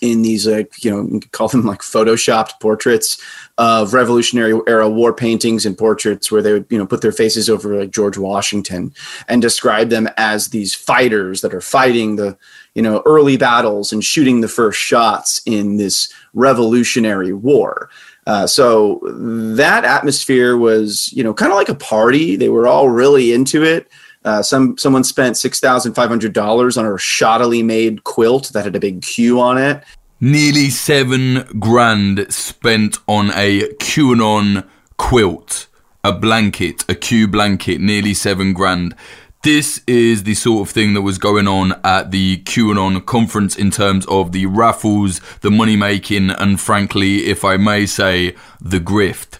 in 0.00 0.22
these 0.22 0.46
like 0.46 0.82
you 0.84 0.90
know 0.90 1.20
call 1.32 1.48
them 1.48 1.66
like 1.66 1.80
photoshopped 1.80 2.58
portraits 2.60 3.20
of 3.58 3.92
revolutionary 3.92 4.58
era 4.66 4.88
war 4.88 5.12
paintings 5.12 5.66
and 5.66 5.76
portraits 5.76 6.32
where 6.32 6.40
they 6.40 6.54
would 6.54 6.66
you 6.70 6.78
know 6.78 6.86
put 6.86 7.02
their 7.02 7.12
faces 7.12 7.50
over 7.50 7.80
like 7.80 7.90
george 7.90 8.16
washington 8.16 8.92
and 9.28 9.42
describe 9.42 9.90
them 9.90 10.08
as 10.16 10.48
these 10.48 10.74
fighters 10.74 11.42
that 11.42 11.52
are 11.52 11.60
fighting 11.60 12.16
the 12.16 12.36
you 12.74 12.82
know 12.82 13.02
early 13.04 13.36
battles 13.36 13.92
and 13.92 14.04
shooting 14.04 14.40
the 14.40 14.48
first 14.48 14.78
shots 14.78 15.40
in 15.46 15.76
this 15.76 16.12
revolutionary 16.34 17.32
war. 17.32 17.90
Uh, 18.26 18.46
so 18.46 19.00
that 19.04 19.84
atmosphere 19.84 20.56
was 20.56 21.12
you 21.12 21.22
know 21.22 21.34
kind 21.34 21.52
of 21.52 21.58
like 21.58 21.68
a 21.68 21.74
party. 21.74 22.36
They 22.36 22.48
were 22.48 22.66
all 22.66 22.88
really 22.88 23.32
into 23.32 23.62
it 23.62 23.88
uh, 24.24 24.42
some 24.42 24.76
someone 24.76 25.04
spent 25.04 25.36
six 25.36 25.60
thousand 25.60 25.94
five 25.94 26.08
hundred 26.08 26.32
dollars 26.32 26.76
on 26.76 26.84
a 26.84 26.90
shoddily 26.90 27.64
made 27.64 28.04
quilt 28.04 28.50
that 28.52 28.64
had 28.64 28.76
a 28.76 28.80
big 28.80 29.02
Q 29.02 29.40
on 29.40 29.58
it. 29.58 29.82
Nearly 30.20 30.68
seven 30.68 31.44
grand 31.58 32.26
spent 32.32 32.98
on 33.06 33.30
a 33.30 33.60
QAnon 33.78 34.68
quilt, 34.98 35.66
a 36.04 36.12
blanket, 36.12 36.84
a 36.90 36.94
Q 36.94 37.26
blanket. 37.26 37.80
Nearly 37.80 38.12
seven 38.12 38.52
grand. 38.52 38.94
This 39.42 39.80
is 39.86 40.24
the 40.24 40.34
sort 40.34 40.68
of 40.68 40.74
thing 40.74 40.92
that 40.92 41.00
was 41.00 41.16
going 41.16 41.48
on 41.48 41.80
at 41.82 42.10
the 42.10 42.42
QAnon 42.44 43.06
conference 43.06 43.56
in 43.56 43.70
terms 43.70 44.04
of 44.04 44.32
the 44.32 44.44
raffles, 44.44 45.22
the 45.40 45.50
money 45.50 45.76
making, 45.76 46.28
and 46.28 46.60
frankly, 46.60 47.24
if 47.24 47.42
I 47.42 47.56
may 47.56 47.86
say, 47.86 48.36
the 48.60 48.80
grift. 48.80 49.39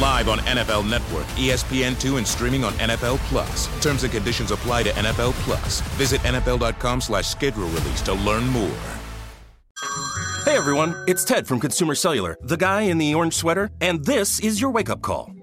Live 0.00 0.28
on 0.28 0.38
NFL 0.40 0.88
Network, 0.88 1.26
ESPN2, 1.36 2.18
and 2.18 2.26
streaming 2.26 2.64
on 2.64 2.72
NFL 2.74 3.18
Plus. 3.28 3.66
Terms 3.82 4.02
and 4.04 4.12
conditions 4.12 4.50
apply 4.50 4.82
to 4.84 4.90
NFL 4.90 5.32
Plus. 5.44 5.80
Visit 5.96 6.20
NFL.com 6.22 7.00
slash 7.00 7.26
schedule 7.26 7.68
release 7.68 8.02
to 8.02 8.14
learn 8.14 8.46
more. 8.48 8.78
Hey 10.44 10.56
everyone, 10.56 10.96
it's 11.06 11.24
Ted 11.24 11.46
from 11.46 11.60
Consumer 11.60 11.94
Cellular, 11.94 12.36
the 12.40 12.56
guy 12.56 12.82
in 12.82 12.96
the 12.96 13.14
orange 13.14 13.34
sweater, 13.34 13.70
and 13.82 14.02
this 14.04 14.40
is 14.40 14.60
your 14.60 14.70
wake-up 14.70 15.02
call. 15.02 15.30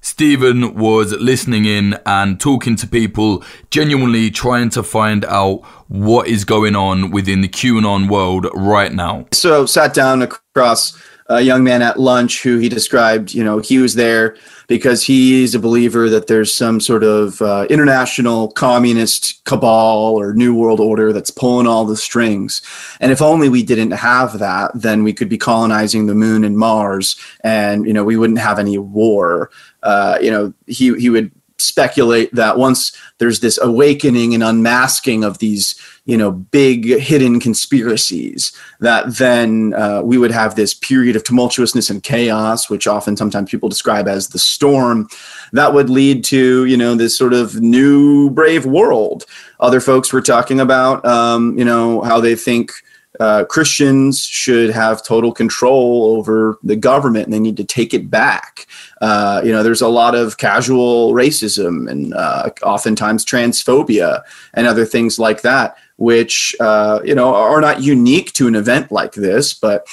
Steven 0.00 0.74
was 0.74 1.12
listening 1.12 1.64
in 1.64 1.98
and 2.06 2.40
talking 2.40 2.76
to 2.76 2.86
people, 2.86 3.44
genuinely 3.70 4.30
trying 4.30 4.70
to 4.70 4.82
find 4.82 5.24
out 5.26 5.62
what 5.88 6.26
is 6.26 6.44
going 6.44 6.74
on 6.74 7.10
within 7.10 7.40
the 7.40 7.48
QAnon 7.48 8.08
world 8.08 8.46
right 8.54 8.92
now. 8.92 9.26
So, 9.32 9.66
sat 9.66 9.94
down 9.94 10.22
across 10.22 10.98
a 11.30 11.40
young 11.40 11.62
man 11.62 11.80
at 11.80 11.98
lunch 11.98 12.42
who 12.42 12.58
he 12.58 12.68
described, 12.68 13.32
you 13.32 13.44
know, 13.44 13.58
he 13.58 13.78
was 13.78 13.94
there 13.94 14.36
because 14.66 15.04
he's 15.04 15.54
a 15.54 15.60
believer 15.60 16.08
that 16.08 16.26
there's 16.26 16.52
some 16.52 16.80
sort 16.80 17.04
of 17.04 17.40
uh, 17.40 17.66
international 17.70 18.50
communist 18.52 19.44
cabal 19.44 20.16
or 20.16 20.34
new 20.34 20.54
world 20.54 20.80
order 20.80 21.12
that's 21.12 21.30
pulling 21.30 21.68
all 21.68 21.84
the 21.84 21.96
strings. 21.96 22.62
And 22.98 23.12
if 23.12 23.22
only 23.22 23.48
we 23.48 23.62
didn't 23.62 23.92
have 23.92 24.40
that, 24.40 24.72
then 24.74 25.04
we 25.04 25.12
could 25.12 25.28
be 25.28 25.38
colonizing 25.38 26.06
the 26.06 26.14
moon 26.16 26.42
and 26.42 26.58
Mars, 26.58 27.16
and 27.44 27.86
you 27.86 27.92
know 27.92 28.04
we 28.04 28.16
wouldn't 28.16 28.38
have 28.40 28.58
any 28.58 28.76
war. 28.76 29.50
Uh, 29.82 30.18
you 30.20 30.30
know, 30.30 30.52
he 30.66 30.94
he 30.98 31.10
would 31.10 31.30
speculate 31.60 32.34
that 32.34 32.58
once 32.58 32.92
there's 33.18 33.40
this 33.40 33.58
awakening 33.60 34.34
and 34.34 34.42
unmasking 34.42 35.22
of 35.24 35.38
these 35.38 35.74
you 36.04 36.16
know 36.16 36.32
big 36.32 36.86
hidden 36.98 37.38
conspiracies 37.38 38.52
that 38.80 39.16
then 39.16 39.74
uh, 39.74 40.00
we 40.02 40.18
would 40.18 40.30
have 40.30 40.54
this 40.54 40.74
period 40.74 41.14
of 41.14 41.22
tumultuousness 41.22 41.90
and 41.90 42.02
chaos 42.02 42.70
which 42.70 42.86
often 42.86 43.16
sometimes 43.16 43.50
people 43.50 43.68
describe 43.68 44.08
as 44.08 44.28
the 44.28 44.38
storm 44.38 45.08
that 45.52 45.74
would 45.74 45.90
lead 45.90 46.24
to 46.24 46.64
you 46.64 46.76
know 46.76 46.94
this 46.94 47.16
sort 47.16 47.32
of 47.32 47.60
new 47.60 48.30
brave 48.30 48.64
world. 48.64 49.24
Other 49.60 49.80
folks 49.80 50.12
were 50.12 50.22
talking 50.22 50.60
about 50.60 51.04
um, 51.04 51.56
you 51.58 51.64
know 51.64 52.00
how 52.02 52.20
they 52.20 52.34
think 52.34 52.72
uh, 53.20 53.44
Christians 53.44 54.24
should 54.24 54.70
have 54.70 55.04
total 55.04 55.30
control 55.30 56.16
over 56.16 56.58
the 56.62 56.74
government 56.74 57.26
and 57.26 57.34
they 57.34 57.38
need 57.38 57.58
to 57.58 57.64
take 57.64 57.92
it 57.92 58.10
back. 58.10 58.66
Uh, 59.02 59.42
you 59.44 59.52
know, 59.52 59.62
there's 59.62 59.82
a 59.82 59.88
lot 59.88 60.14
of 60.14 60.38
casual 60.38 61.12
racism 61.12 61.88
and 61.88 62.14
uh, 62.14 62.48
oftentimes 62.62 63.24
transphobia 63.24 64.22
and 64.54 64.66
other 64.66 64.86
things 64.86 65.18
like 65.18 65.42
that, 65.42 65.76
which, 65.96 66.56
uh, 66.60 67.00
you 67.04 67.14
know, 67.14 67.34
are 67.34 67.60
not 67.60 67.82
unique 67.82 68.32
to 68.32 68.48
an 68.48 68.54
event 68.54 68.90
like 68.90 69.12
this, 69.12 69.52
but 69.52 69.86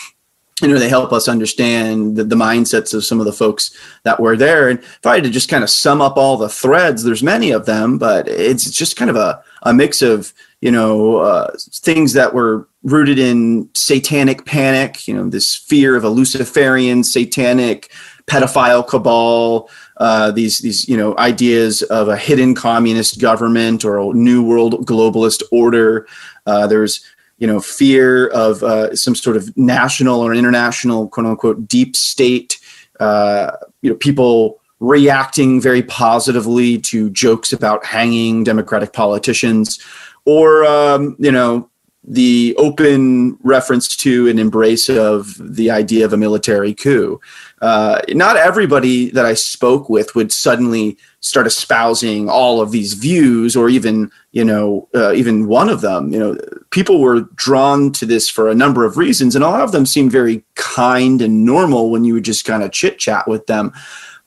you 0.61 0.67
know, 0.67 0.79
they 0.79 0.89
help 0.89 1.13
us 1.13 1.27
understand 1.27 2.15
the, 2.15 2.23
the, 2.23 2.35
mindsets 2.35 2.93
of 2.93 3.05
some 3.05 3.19
of 3.19 3.27
the 3.27 3.33
folks 3.33 3.77
that 4.03 4.19
were 4.19 4.35
there. 4.35 4.69
And 4.69 4.79
if 4.79 5.05
I 5.05 5.15
had 5.15 5.23
to 5.25 5.29
just 5.29 5.49
kind 5.49 5.63
of 5.63 5.69
sum 5.69 6.01
up 6.01 6.17
all 6.17 6.35
the 6.35 6.49
threads, 6.49 7.03
there's 7.03 7.21
many 7.21 7.51
of 7.51 7.67
them, 7.67 7.99
but 7.99 8.27
it's 8.27 8.71
just 8.71 8.95
kind 8.95 9.11
of 9.11 9.15
a, 9.15 9.43
a 9.63 9.73
mix 9.73 10.01
of, 10.01 10.33
you 10.61 10.71
know, 10.71 11.17
uh, 11.17 11.51
things 11.59 12.13
that 12.13 12.33
were 12.33 12.67
rooted 12.87 13.19
in 13.19 13.69
satanic 13.73 14.45
panic, 14.45 15.09
you 15.09 15.13
know, 15.13 15.29
this 15.29 15.53
fear 15.53 15.97
of 15.97 16.05
a 16.05 16.09
Luciferian 16.09 17.03
satanic 17.03 17.91
pedophile 18.27 18.87
cabal, 18.87 19.69
uh, 19.97 20.31
these 20.31 20.59
these 20.59 20.87
you 20.87 20.95
know 20.95 21.15
ideas 21.17 21.81
of 21.83 22.07
a 22.07 22.15
hidden 22.15 22.55
communist 22.55 23.19
government 23.19 23.83
or 23.83 23.97
a 23.97 24.13
new 24.13 24.41
world 24.41 24.85
globalist 24.85 25.43
order. 25.51 26.07
Uh, 26.45 26.65
there's 26.65 27.03
you 27.39 27.47
know 27.47 27.59
fear 27.59 28.27
of 28.27 28.63
uh, 28.63 28.95
some 28.95 29.15
sort 29.15 29.35
of 29.35 29.55
national 29.57 30.21
or 30.21 30.33
international 30.33 31.09
quote 31.09 31.27
unquote 31.27 31.67
deep 31.67 31.95
state. 31.95 32.57
Uh, 33.01 33.51
you 33.81 33.89
know 33.89 33.97
people 33.97 34.61
reacting 34.79 35.59
very 35.59 35.83
positively 35.83 36.77
to 36.77 37.09
jokes 37.09 37.51
about 37.51 37.85
hanging 37.85 38.45
Democratic 38.45 38.93
politicians, 38.93 39.77
or 40.23 40.63
um, 40.65 41.17
you 41.19 41.31
know 41.31 41.69
the 42.09 42.55
open 42.57 43.37
reference 43.43 43.93
to 43.97 44.29
and 44.29 44.39
embrace 44.39 44.87
of 44.87 45.35
the 45.39 45.69
idea 45.69 46.05
of 46.05 46.13
a 46.13 46.17
military 46.17 46.73
coup. 46.73 47.19
Uh, 47.61 47.99
not 48.09 48.37
everybody 48.37 49.09
that 49.11 49.25
I 49.25 49.33
spoke 49.33 49.89
with 49.89 50.15
would 50.15 50.31
suddenly 50.31 50.97
start 51.19 51.45
espousing 51.45 52.29
all 52.29 52.61
of 52.61 52.71
these 52.71 52.93
views, 52.93 53.57
or 53.57 53.67
even 53.67 54.09
you 54.31 54.45
know, 54.45 54.87
uh, 54.95 55.11
even 55.13 55.47
one 55.47 55.67
of 55.67 55.81
them. 55.81 56.13
You 56.13 56.19
know, 56.19 56.37
people 56.69 57.01
were 57.01 57.21
drawn 57.35 57.91
to 57.93 58.05
this 58.05 58.29
for 58.29 58.49
a 58.49 58.55
number 58.55 58.85
of 58.85 58.95
reasons, 58.95 59.35
and 59.35 59.43
a 59.43 59.49
lot 59.49 59.61
of 59.61 59.73
them 59.73 59.85
seemed 59.85 60.11
very 60.11 60.45
kind 60.55 61.21
and 61.21 61.43
normal 61.43 61.89
when 61.89 62.05
you 62.05 62.13
would 62.13 62.25
just 62.25 62.45
kind 62.45 62.63
of 62.63 62.71
chit 62.71 62.99
chat 62.99 63.27
with 63.27 63.47
them. 63.47 63.73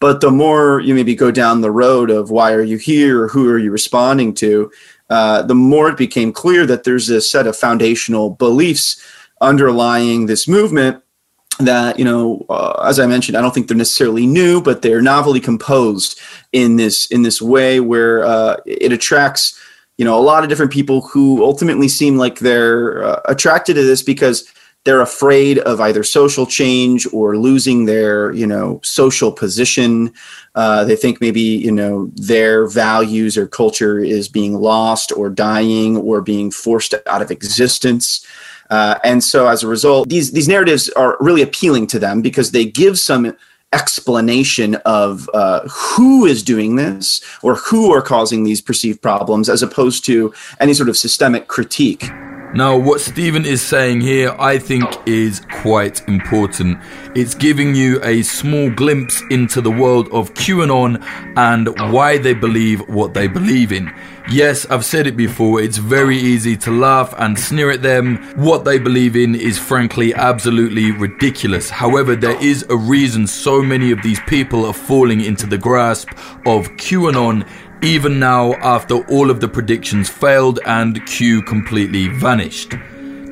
But 0.00 0.20
the 0.20 0.30
more 0.30 0.80
you 0.80 0.94
maybe 0.94 1.14
go 1.14 1.30
down 1.30 1.60
the 1.60 1.70
road 1.70 2.10
of 2.10 2.30
why 2.30 2.52
are 2.52 2.62
you 2.62 2.78
here, 2.78 3.22
or 3.22 3.28
who 3.28 3.49
are 3.49 3.58
you 3.58 3.70
responding 3.70 4.34
to, 4.34 4.70
uh, 5.10 5.42
the 5.42 5.54
more 5.54 5.88
it 5.88 5.98
became 5.98 6.32
clear 6.32 6.64
that 6.66 6.84
there's 6.84 7.10
a 7.10 7.20
set 7.20 7.46
of 7.46 7.56
foundational 7.56 8.30
beliefs 8.30 9.04
underlying 9.40 10.26
this 10.26 10.46
movement 10.46 11.02
that 11.58 11.99
you 11.99 12.04
know 12.04 12.44
uh, 12.49 12.82
as 12.86 12.99
i 12.99 13.06
mentioned 13.06 13.36
i 13.36 13.40
don't 13.40 13.52
think 13.52 13.68
they're 13.68 13.76
necessarily 13.76 14.26
new 14.26 14.62
but 14.62 14.82
they're 14.82 15.02
novelly 15.02 15.40
composed 15.40 16.18
in 16.52 16.76
this 16.76 17.06
in 17.06 17.23
this 17.23 17.42
way 17.42 17.80
where 17.80 18.25
uh, 18.25 18.56
it 18.66 18.92
attracts 18.92 19.58
you 19.99 20.04
know 20.04 20.18
a 20.18 20.23
lot 20.23 20.42
of 20.42 20.49
different 20.49 20.73
people 20.73 21.02
who 21.02 21.44
ultimately 21.44 21.88
seem 21.88 22.16
like 22.16 22.38
they're 22.38 23.04
uh, 23.04 23.20
attracted 23.26 23.75
to 23.75 23.82
this 23.82 24.02
because 24.02 24.50
they're 24.84 25.02
afraid 25.02 25.58
of 25.58 25.80
either 25.80 26.02
social 26.02 26.47
change 26.47 27.06
or 27.12 27.36
losing 27.36 27.84
their 27.84 28.32
you 28.32 28.47
know 28.47 28.80
social 28.82 29.30
position. 29.30 30.12
Uh, 30.54 30.84
they 30.84 30.97
think 30.97 31.21
maybe 31.21 31.40
you 31.40 31.73
know 31.73 32.10
their 32.14 32.66
values 32.66 33.36
or 33.36 33.47
culture 33.47 33.99
is 33.99 34.28
being 34.28 34.54
lost 34.54 35.12
or 35.12 35.28
dying 35.28 35.97
or 35.97 36.21
being 36.21 36.50
forced 36.50 36.95
out 37.06 37.23
of 37.23 37.30
existence. 37.30 38.26
Uh, 38.71 38.99
and 39.02 39.23
so 39.25 39.49
as 39.49 39.62
a 39.62 39.66
result 39.66 40.08
these 40.08 40.30
these 40.30 40.49
narratives 40.49 40.88
are 40.90 41.16
really 41.21 41.43
appealing 41.43 41.86
to 41.88 41.99
them 41.99 42.23
because 42.23 42.52
they 42.52 42.64
give 42.64 42.99
some 42.99 43.36
explanation 43.73 44.76
of 44.84 45.28
uh, 45.34 45.60
who 45.69 46.25
is 46.25 46.43
doing 46.43 46.76
this 46.76 47.21
or 47.43 47.54
who 47.56 47.93
are 47.93 48.02
causing 48.02 48.45
these 48.45 48.60
perceived 48.60 49.00
problems 49.02 49.49
as 49.49 49.62
opposed 49.62 50.04
to 50.04 50.32
any 50.58 50.73
sort 50.73 50.88
of 50.88 50.97
systemic 50.97 51.47
critique 51.49 52.10
now, 52.52 52.76
what 52.76 53.00
Steven 53.00 53.47
is 53.47 53.63
saying 53.63 54.00
here, 54.00 54.34
I 54.36 54.58
think, 54.58 54.84
is 55.06 55.41
quite 55.63 56.06
important. 56.08 56.78
It's 57.15 57.32
giving 57.32 57.76
you 57.76 58.00
a 58.02 58.23
small 58.23 58.71
glimpse 58.71 59.23
into 59.30 59.60
the 59.60 59.71
world 59.71 60.08
of 60.08 60.34
QAnon 60.34 61.00
and 61.36 61.69
why 61.93 62.19
they 62.19 62.34
believe 62.34 62.80
what 62.89 63.15
they 63.15 63.28
believe 63.28 63.71
in. 63.71 63.93
Yes, 64.28 64.67
I've 64.67 64.84
said 64.84 65.06
it 65.06 65.17
before, 65.17 65.60
it's 65.60 65.76
very 65.78 66.17
easy 66.17 66.56
to 66.58 66.71
laugh 66.73 67.15
and 67.19 67.39
sneer 67.39 67.71
at 67.71 67.82
them. 67.82 68.17
What 68.36 68.65
they 68.65 68.78
believe 68.78 69.15
in 69.15 69.34
is 69.36 69.58
frankly 69.58 70.13
absolutely 70.15 70.91
ridiculous. 70.91 71.71
However, 71.71 72.17
there 72.17 72.41
is 72.43 72.65
a 72.69 72.76
reason 72.76 73.26
so 73.28 73.63
many 73.63 73.93
of 73.93 74.02
these 74.02 74.21
people 74.26 74.67
are 74.67 74.73
falling 74.73 75.21
into 75.21 75.47
the 75.47 75.58
grasp 75.58 76.10
of 76.47 76.69
QAnon 76.76 77.49
even 77.82 78.19
now 78.19 78.52
after 78.54 78.97
all 79.08 79.30
of 79.30 79.40
the 79.40 79.49
predictions 79.49 80.08
failed 80.08 80.60
and 80.66 81.04
Q 81.06 81.43
completely 81.43 82.08
vanished. 82.08 82.75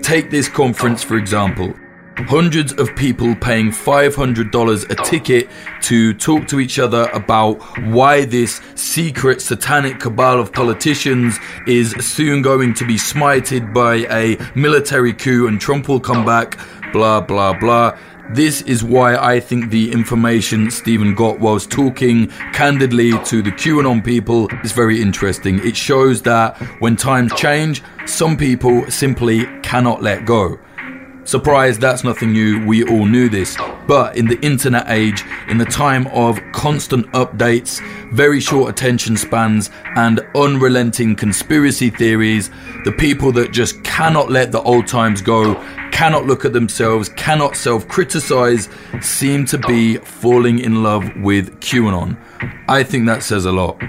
Take 0.02 0.30
this 0.30 0.48
conference 0.48 1.02
for 1.02 1.16
example. 1.16 1.74
Hundreds 2.16 2.72
of 2.72 2.94
people 2.96 3.34
paying 3.36 3.70
$500 3.70 4.90
a 4.90 4.94
ticket 5.04 5.48
to 5.82 6.12
talk 6.14 6.48
to 6.48 6.58
each 6.58 6.78
other 6.80 7.04
about 7.12 7.62
why 7.86 8.24
this 8.24 8.60
secret 8.74 9.40
satanic 9.40 10.00
cabal 10.00 10.40
of 10.40 10.52
politicians 10.52 11.38
is 11.66 11.92
soon 12.04 12.42
going 12.42 12.74
to 12.74 12.84
be 12.84 12.96
smited 12.96 13.72
by 13.72 13.96
a 14.10 14.36
military 14.58 15.12
coup 15.12 15.46
and 15.46 15.60
Trump 15.60 15.88
will 15.88 16.00
come 16.00 16.24
back, 16.24 16.58
blah, 16.92 17.20
blah, 17.20 17.52
blah. 17.56 17.96
This 18.30 18.60
is 18.62 18.84
why 18.84 19.16
I 19.16 19.40
think 19.40 19.70
the 19.70 19.90
information 19.90 20.70
Steven 20.70 21.14
got 21.14 21.40
whilst 21.40 21.70
talking 21.70 22.28
candidly 22.52 23.12
to 23.24 23.40
the 23.40 23.50
QAnon 23.50 24.04
people 24.04 24.48
is 24.62 24.72
very 24.72 25.00
interesting. 25.00 25.66
It 25.66 25.74
shows 25.74 26.20
that 26.22 26.58
when 26.80 26.94
times 26.94 27.32
change, 27.34 27.82
some 28.04 28.36
people 28.36 28.90
simply 28.90 29.46
cannot 29.62 30.02
let 30.02 30.26
go. 30.26 30.58
Surprise, 31.24 31.78
that's 31.78 32.04
nothing 32.04 32.32
new, 32.32 32.66
we 32.66 32.84
all 32.84 33.04
knew 33.04 33.28
this. 33.28 33.56
But 33.86 34.16
in 34.16 34.26
the 34.26 34.40
internet 34.40 34.88
age, 34.88 35.24
in 35.48 35.58
the 35.58 35.66
time 35.66 36.06
of 36.08 36.38
constant 36.52 37.06
updates, 37.12 37.82
very 38.12 38.40
short 38.40 38.70
attention 38.70 39.14
spans, 39.16 39.70
and 39.96 40.20
unrelenting 40.34 41.16
conspiracy 41.16 41.90
theories, 41.90 42.50
the 42.84 42.92
people 42.92 43.30
that 43.32 43.52
just 43.52 43.82
cannot 43.84 44.30
let 44.30 44.52
the 44.52 44.62
old 44.62 44.86
times 44.86 45.20
go, 45.20 45.62
cannot 45.98 46.26
look 46.26 46.44
at 46.44 46.52
themselves, 46.52 47.08
cannot 47.08 47.56
self 47.56 47.88
criticize, 47.88 48.68
seem 49.00 49.44
to 49.44 49.58
be 49.58 49.96
falling 49.96 50.60
in 50.60 50.84
love 50.84 51.02
with 51.16 51.58
QAnon. 51.58 52.16
I 52.68 52.84
think 52.84 53.06
that 53.06 53.24
says 53.24 53.46
a 53.46 53.50
lot. 53.50 53.82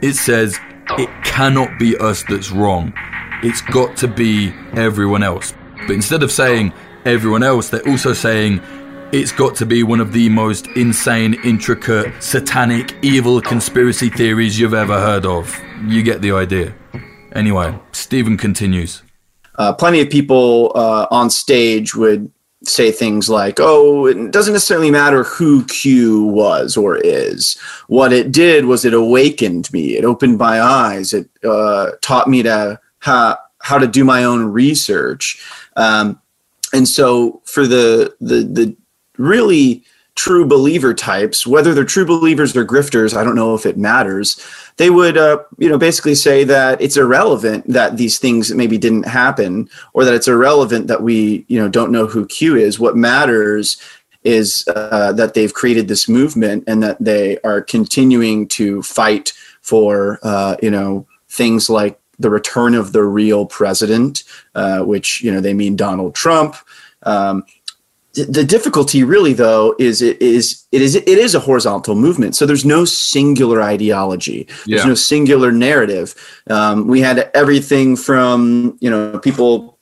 It 0.00 0.14
says 0.14 0.60
it 0.90 1.10
cannot 1.24 1.76
be 1.76 1.96
us 1.96 2.22
that's 2.22 2.52
wrong, 2.52 2.94
it's 3.42 3.62
got 3.62 3.96
to 3.96 4.06
be 4.06 4.54
everyone 4.76 5.24
else. 5.24 5.54
But 5.88 5.96
instead 5.96 6.22
of 6.22 6.30
saying 6.30 6.72
everyone 7.04 7.42
else, 7.42 7.68
they're 7.70 7.88
also 7.88 8.12
saying 8.12 8.60
it's 9.12 9.32
got 9.32 9.56
to 9.56 9.66
be 9.66 9.82
one 9.82 9.98
of 9.98 10.12
the 10.12 10.28
most 10.28 10.68
insane, 10.76 11.34
intricate, 11.42 12.22
satanic, 12.22 12.94
evil 13.02 13.40
conspiracy 13.40 14.08
theories 14.08 14.56
you've 14.56 14.72
ever 14.72 15.00
heard 15.00 15.26
of. 15.26 15.52
You 15.84 16.04
get 16.04 16.22
the 16.22 16.30
idea. 16.30 16.76
Anyway, 17.32 17.76
Steven 17.90 18.36
continues. 18.36 19.02
Uh, 19.58 19.72
plenty 19.72 20.00
of 20.00 20.10
people 20.10 20.72
uh, 20.74 21.06
on 21.10 21.30
stage 21.30 21.94
would 21.94 22.30
say 22.64 22.90
things 22.90 23.28
like, 23.28 23.58
oh, 23.60 24.06
it 24.06 24.30
doesn't 24.30 24.52
necessarily 24.52 24.90
matter 24.90 25.24
who 25.24 25.64
Q 25.66 26.24
was 26.24 26.76
or 26.76 26.96
is. 26.96 27.56
What 27.86 28.12
it 28.12 28.32
did 28.32 28.64
was 28.64 28.84
it 28.84 28.94
awakened 28.94 29.72
me, 29.72 29.96
it 29.96 30.04
opened 30.04 30.38
my 30.38 30.60
eyes, 30.60 31.12
it 31.12 31.28
uh, 31.44 31.92
taught 32.00 32.28
me 32.28 32.42
to 32.42 32.80
how, 32.98 33.38
how 33.60 33.78
to 33.78 33.86
do 33.86 34.04
my 34.04 34.24
own 34.24 34.44
research. 34.44 35.42
Um, 35.76 36.20
and 36.72 36.88
so 36.88 37.42
for 37.44 37.66
the, 37.66 38.14
the, 38.20 38.42
the 38.42 38.76
really 39.18 39.84
true 40.16 40.46
believer 40.46 40.94
types, 40.94 41.46
whether 41.46 41.72
they're 41.74 41.84
true 41.84 42.06
believers 42.06 42.56
or 42.56 42.64
grifters, 42.64 43.16
I 43.16 43.22
don't 43.22 43.36
know 43.36 43.54
if 43.54 43.66
it 43.66 43.76
matters. 43.76 44.44
They 44.78 44.90
would, 44.90 45.16
uh, 45.16 45.38
you 45.58 45.68
know, 45.68 45.78
basically 45.78 46.14
say 46.14 46.42
that 46.44 46.80
it's 46.80 46.96
irrelevant 46.96 47.68
that 47.68 47.96
these 47.96 48.18
things 48.18 48.52
maybe 48.52 48.78
didn't 48.78 49.06
happen, 49.06 49.68
or 49.92 50.04
that 50.04 50.14
it's 50.14 50.26
irrelevant 50.26 50.88
that 50.88 51.02
we, 51.02 51.44
you 51.48 51.60
know, 51.60 51.68
don't 51.68 51.92
know 51.92 52.06
who 52.06 52.26
Q 52.26 52.56
is. 52.56 52.80
What 52.80 52.96
matters 52.96 53.76
is 54.24 54.64
uh, 54.74 55.12
that 55.12 55.34
they've 55.34 55.54
created 55.54 55.86
this 55.86 56.08
movement 56.08 56.64
and 56.66 56.82
that 56.82 56.96
they 56.98 57.38
are 57.44 57.60
continuing 57.60 58.48
to 58.48 58.82
fight 58.82 59.32
for, 59.60 60.18
uh, 60.22 60.56
you 60.62 60.70
know, 60.70 61.06
things 61.28 61.70
like 61.70 62.00
the 62.18 62.30
return 62.30 62.74
of 62.74 62.92
the 62.92 63.04
real 63.04 63.46
president, 63.46 64.24
uh, 64.54 64.80
which 64.80 65.22
you 65.22 65.30
know 65.30 65.40
they 65.40 65.54
mean 65.54 65.76
Donald 65.76 66.14
Trump. 66.14 66.56
Um, 67.02 67.44
the 68.24 68.44
difficulty 68.44 69.04
really 69.04 69.34
though 69.34 69.74
is 69.78 70.00
it 70.00 70.20
is 70.22 70.64
it 70.72 70.80
is 70.80 70.94
it 70.94 71.06
is 71.06 71.34
a 71.34 71.40
horizontal 71.40 71.94
movement. 71.94 72.34
So 72.34 72.46
there's 72.46 72.64
no 72.64 72.84
singular 72.84 73.62
ideology. 73.62 74.44
There's 74.66 74.82
yeah. 74.82 74.88
no 74.88 74.94
singular 74.94 75.52
narrative. 75.52 76.14
Um, 76.48 76.86
we 76.86 77.00
had 77.00 77.30
everything 77.34 77.96
from 77.96 78.78
you 78.80 78.90
know 78.90 79.18
people 79.18 79.78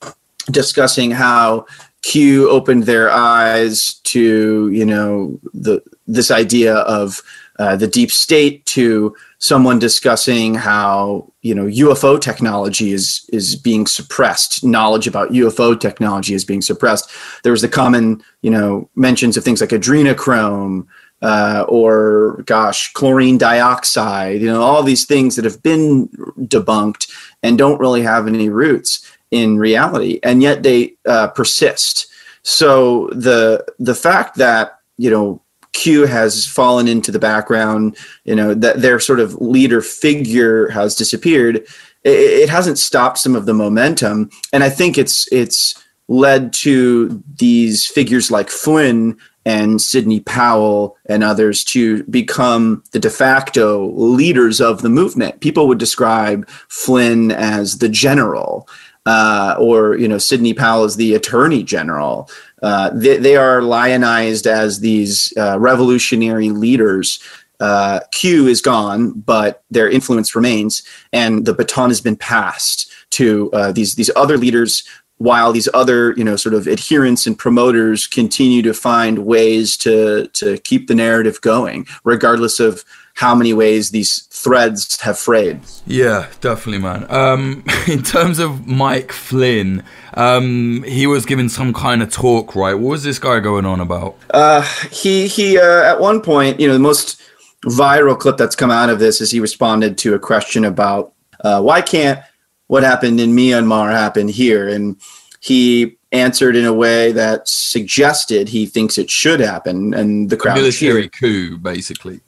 discussing 0.50 1.10
how 1.10 1.66
q 2.02 2.50
opened 2.50 2.82
their 2.82 3.10
eyes 3.10 3.94
to 4.04 4.68
you 4.70 4.84
know 4.84 5.38
the 5.54 5.82
this 6.06 6.30
idea 6.30 6.74
of 6.74 7.22
uh, 7.58 7.76
the 7.76 7.86
deep 7.86 8.10
state 8.10 8.66
to 8.66 9.14
someone 9.38 9.78
discussing 9.78 10.54
how 10.54 11.32
you 11.42 11.54
know 11.54 11.66
UFO 11.66 12.20
technology 12.20 12.92
is 12.92 13.28
is 13.32 13.56
being 13.56 13.86
suppressed. 13.86 14.64
Knowledge 14.64 15.06
about 15.06 15.30
UFO 15.30 15.78
technology 15.78 16.34
is 16.34 16.44
being 16.44 16.62
suppressed. 16.62 17.10
There 17.42 17.52
was 17.52 17.62
the 17.62 17.68
common 17.68 18.22
you 18.42 18.50
know 18.50 18.88
mentions 18.96 19.36
of 19.36 19.44
things 19.44 19.60
like 19.60 19.70
adrenochrome. 19.70 20.86
Uh, 21.22 21.64
or 21.68 22.42
gosh, 22.44 22.92
chlorine 22.92 23.38
dioxide, 23.38 24.42
you 24.42 24.46
know, 24.46 24.60
all 24.60 24.82
these 24.82 25.06
things 25.06 25.36
that 25.36 25.44
have 25.46 25.62
been 25.62 26.06
debunked 26.40 27.10
and 27.42 27.56
don't 27.56 27.80
really 27.80 28.02
have 28.02 28.26
any 28.26 28.50
roots 28.50 29.10
in 29.30 29.56
reality, 29.56 30.20
and 30.22 30.42
yet 30.42 30.62
they 30.62 30.94
uh, 31.06 31.28
persist. 31.28 32.08
So 32.42 33.08
the 33.12 33.64
the 33.78 33.94
fact 33.94 34.36
that 34.36 34.80
you 34.98 35.08
know 35.08 35.40
Q 35.74 36.06
has 36.06 36.46
fallen 36.46 36.88
into 36.88 37.12
the 37.12 37.18
background, 37.18 37.96
you 38.24 38.34
know, 38.34 38.54
that 38.54 38.80
their 38.80 38.98
sort 38.98 39.20
of 39.20 39.34
leader 39.34 39.82
figure 39.82 40.68
has 40.70 40.94
disappeared, 40.94 41.56
it, 41.56 41.68
it 42.04 42.48
hasn't 42.48 42.78
stopped 42.78 43.18
some 43.18 43.36
of 43.36 43.44
the 43.44 43.52
momentum. 43.52 44.30
And 44.52 44.64
I 44.64 44.70
think 44.70 44.96
it's 44.96 45.30
it's 45.30 45.74
led 46.08 46.52
to 46.52 47.22
these 47.38 47.86
figures 47.86 48.30
like 48.30 48.48
Flynn 48.50 49.18
and 49.46 49.80
Sidney 49.80 50.20
Powell 50.20 50.96
and 51.06 51.22
others 51.22 51.64
to 51.64 52.02
become 52.04 52.82
the 52.92 52.98
de 52.98 53.10
facto 53.10 53.90
leaders 53.90 54.60
of 54.60 54.82
the 54.82 54.88
movement. 54.88 55.40
People 55.40 55.68
would 55.68 55.78
describe 55.78 56.48
Flynn 56.68 57.30
as 57.30 57.78
the 57.78 57.88
general, 57.88 58.68
uh, 59.06 59.56
or 59.58 59.96
you 59.96 60.08
know 60.08 60.18
Sidney 60.18 60.54
Powell 60.54 60.84
as 60.84 60.96
the 60.96 61.14
attorney 61.14 61.62
general. 61.62 62.30
Uh, 62.62 62.90
they, 62.94 63.18
they, 63.18 63.36
are 63.36 63.60
lionized 63.60 64.46
as 64.46 64.80
these 64.80 65.34
uh, 65.36 65.58
revolutionary 65.58 66.48
leaders. 66.48 67.22
Uh, 67.60 68.00
Q 68.10 68.46
is 68.46 68.62
gone, 68.62 69.12
but 69.12 69.62
their 69.70 69.88
influence 69.88 70.34
remains, 70.34 70.82
and 71.12 71.44
the 71.44 71.52
baton 71.52 71.90
has 71.90 72.00
been 72.00 72.16
passed 72.16 72.90
to 73.10 73.50
uh, 73.52 73.72
these 73.72 73.94
these 73.94 74.10
other 74.16 74.38
leaders. 74.38 74.84
While 75.18 75.52
these 75.52 75.68
other, 75.72 76.12
you 76.16 76.24
know, 76.24 76.34
sort 76.34 76.54
of 76.54 76.66
adherents 76.66 77.26
and 77.26 77.38
promoters 77.38 78.06
continue 78.06 78.62
to 78.62 78.74
find 78.74 79.26
ways 79.26 79.76
to 79.78 80.26
to 80.28 80.58
keep 80.58 80.88
the 80.88 80.94
narrative 80.94 81.40
going, 81.40 81.86
regardless 82.02 82.58
of 82.58 82.84
how 83.14 83.34
many 83.34 83.52
ways 83.52 83.90
these 83.90 84.22
threads 84.24 85.00
have 85.00 85.18
frayed. 85.18 85.60
Yeah, 85.86 86.26
definitely, 86.40 86.78
man. 86.78 87.06
Um, 87.08 87.64
in 87.86 88.02
terms 88.02 88.38
of 88.38 88.66
Mike 88.66 89.12
Flynn, 89.12 89.84
um, 90.14 90.82
he 90.82 91.06
was 91.06 91.24
giving 91.24 91.48
some 91.48 91.72
kind 91.72 92.02
of 92.02 92.12
talk, 92.12 92.54
right? 92.54 92.74
What 92.74 92.90
was 92.90 93.04
this 93.04 93.18
guy 93.18 93.40
going 93.40 93.66
on 93.66 93.80
about? 93.80 94.16
Uh, 94.30 94.62
he 94.90 95.28
he 95.28 95.58
uh, 95.58 95.84
at 95.84 96.00
one 96.00 96.20
point, 96.20 96.58
you 96.58 96.66
know, 96.66 96.74
the 96.74 96.80
most 96.80 97.22
viral 97.64 98.18
clip 98.18 98.36
that's 98.36 98.56
come 98.56 98.70
out 98.70 98.90
of 98.90 98.98
this 98.98 99.20
is 99.20 99.30
he 99.30 99.40
responded 99.40 99.96
to 99.98 100.14
a 100.14 100.18
question 100.18 100.64
about 100.64 101.12
uh, 101.42 101.62
why 101.62 101.80
can't 101.80 102.20
what 102.66 102.82
happened 102.82 103.20
in 103.20 103.30
Myanmar 103.30 103.92
happen 103.92 104.26
here, 104.26 104.68
and 104.68 104.96
he 105.38 105.96
answered 106.10 106.56
in 106.56 106.64
a 106.64 106.72
way 106.72 107.12
that 107.12 107.46
suggested 107.48 108.48
he 108.48 108.66
thinks 108.66 108.98
it 108.98 109.08
should 109.08 109.38
happen, 109.38 109.94
and 109.94 110.30
the 110.30 110.36
crowd 110.36 110.58
a 110.58 110.60
military 110.60 111.08
coup, 111.08 111.58
basically. 111.58 112.20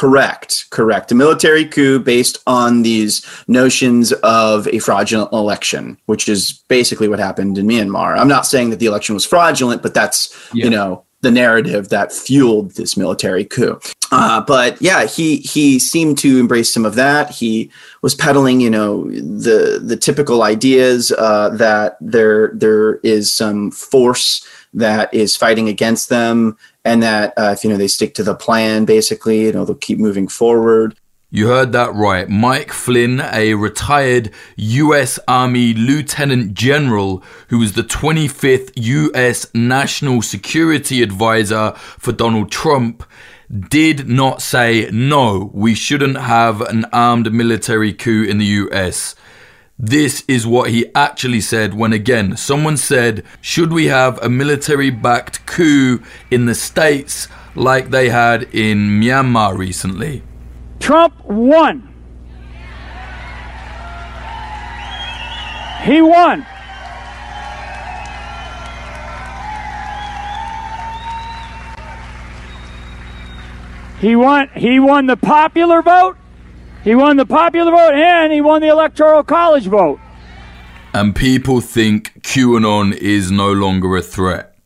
Correct, 0.00 0.64
correct. 0.70 1.12
A 1.12 1.14
military 1.14 1.66
coup 1.66 1.98
based 1.98 2.38
on 2.46 2.80
these 2.80 3.22
notions 3.48 4.12
of 4.22 4.66
a 4.68 4.78
fraudulent 4.78 5.30
election, 5.30 5.98
which 6.06 6.26
is 6.26 6.64
basically 6.68 7.06
what 7.06 7.18
happened 7.18 7.58
in 7.58 7.66
Myanmar. 7.66 8.18
I'm 8.18 8.26
not 8.26 8.46
saying 8.46 8.70
that 8.70 8.78
the 8.78 8.86
election 8.86 9.14
was 9.14 9.26
fraudulent, 9.26 9.82
but 9.82 9.92
that's 9.92 10.34
yeah. 10.54 10.64
you 10.64 10.70
know 10.70 11.04
the 11.20 11.30
narrative 11.30 11.90
that 11.90 12.14
fueled 12.14 12.76
this 12.76 12.96
military 12.96 13.44
coup. 13.44 13.78
Uh, 14.10 14.40
but 14.40 14.80
yeah, 14.80 15.04
he 15.04 15.36
he 15.36 15.78
seemed 15.78 16.16
to 16.20 16.38
embrace 16.38 16.72
some 16.72 16.86
of 16.86 16.94
that. 16.94 17.28
He 17.28 17.70
was 18.00 18.14
peddling, 18.14 18.62
you 18.62 18.70
know, 18.70 19.04
the 19.10 19.82
the 19.84 19.98
typical 19.98 20.42
ideas 20.42 21.12
uh, 21.12 21.50
that 21.50 21.98
there 22.00 22.52
there 22.54 22.94
is 23.02 23.30
some 23.30 23.70
force 23.70 24.46
that 24.72 25.12
is 25.12 25.36
fighting 25.36 25.68
against 25.68 26.08
them, 26.08 26.56
and 26.84 27.02
that 27.02 27.34
uh, 27.36 27.54
if 27.56 27.64
you 27.64 27.70
know 27.70 27.76
they 27.76 27.88
stick 27.88 28.14
to 28.14 28.22
the 28.22 28.34
plan, 28.34 28.84
basically, 28.84 29.42
you 29.42 29.52
know, 29.52 29.64
they'll 29.64 29.76
keep 29.76 29.98
moving 29.98 30.28
forward. 30.28 30.96
You 31.32 31.46
heard 31.46 31.70
that 31.72 31.94
right. 31.94 32.28
Mike 32.28 32.72
Flynn, 32.72 33.20
a 33.20 33.54
retired 33.54 34.32
U.S. 34.56 35.16
Army 35.28 35.72
Lieutenant 35.74 36.54
General 36.54 37.22
who 37.48 37.58
was 37.58 37.74
the 37.74 37.84
25th 37.84 38.72
U.S. 38.74 39.46
National 39.54 40.22
Security 40.22 41.04
Advisor 41.04 41.70
for 41.76 42.10
Donald 42.10 42.50
Trump, 42.50 43.04
did 43.48 44.08
not 44.08 44.42
say, 44.42 44.88
no, 44.92 45.50
we 45.54 45.74
shouldn't 45.74 46.18
have 46.18 46.60
an 46.62 46.84
armed 46.92 47.32
military 47.32 47.92
coup 47.92 48.24
in 48.24 48.38
the 48.38 48.44
US. 48.44 49.14
This 49.82 50.24
is 50.28 50.46
what 50.46 50.68
he 50.68 50.94
actually 50.94 51.40
said 51.40 51.72
when 51.72 51.94
again 51.94 52.36
someone 52.36 52.76
said, 52.76 53.24
Should 53.40 53.72
we 53.72 53.86
have 53.86 54.22
a 54.22 54.28
military 54.28 54.90
backed 54.90 55.46
coup 55.46 56.02
in 56.30 56.44
the 56.44 56.54
States 56.54 57.28
like 57.54 57.88
they 57.88 58.10
had 58.10 58.42
in 58.54 59.00
Myanmar 59.00 59.56
recently? 59.56 60.22
Trump 60.80 61.24
won. 61.24 61.88
He 65.84 66.02
won. 66.02 66.44
He 73.98 74.14
won 74.14 74.50
he 74.54 74.78
won 74.78 75.06
the 75.06 75.16
popular 75.16 75.80
vote 75.80 76.19
he 76.84 76.94
won 76.94 77.16
the 77.16 77.26
popular 77.26 77.70
vote 77.70 77.94
and 77.94 78.32
he 78.32 78.40
won 78.40 78.62
the 78.62 78.68
electoral 78.68 79.22
college 79.22 79.66
vote. 79.66 80.00
And 80.92 81.14
people 81.14 81.60
think 81.60 82.20
QAnon 82.22 82.96
is 82.96 83.30
no 83.30 83.52
longer 83.52 83.96
a 83.96 84.02
threat. 84.02 84.56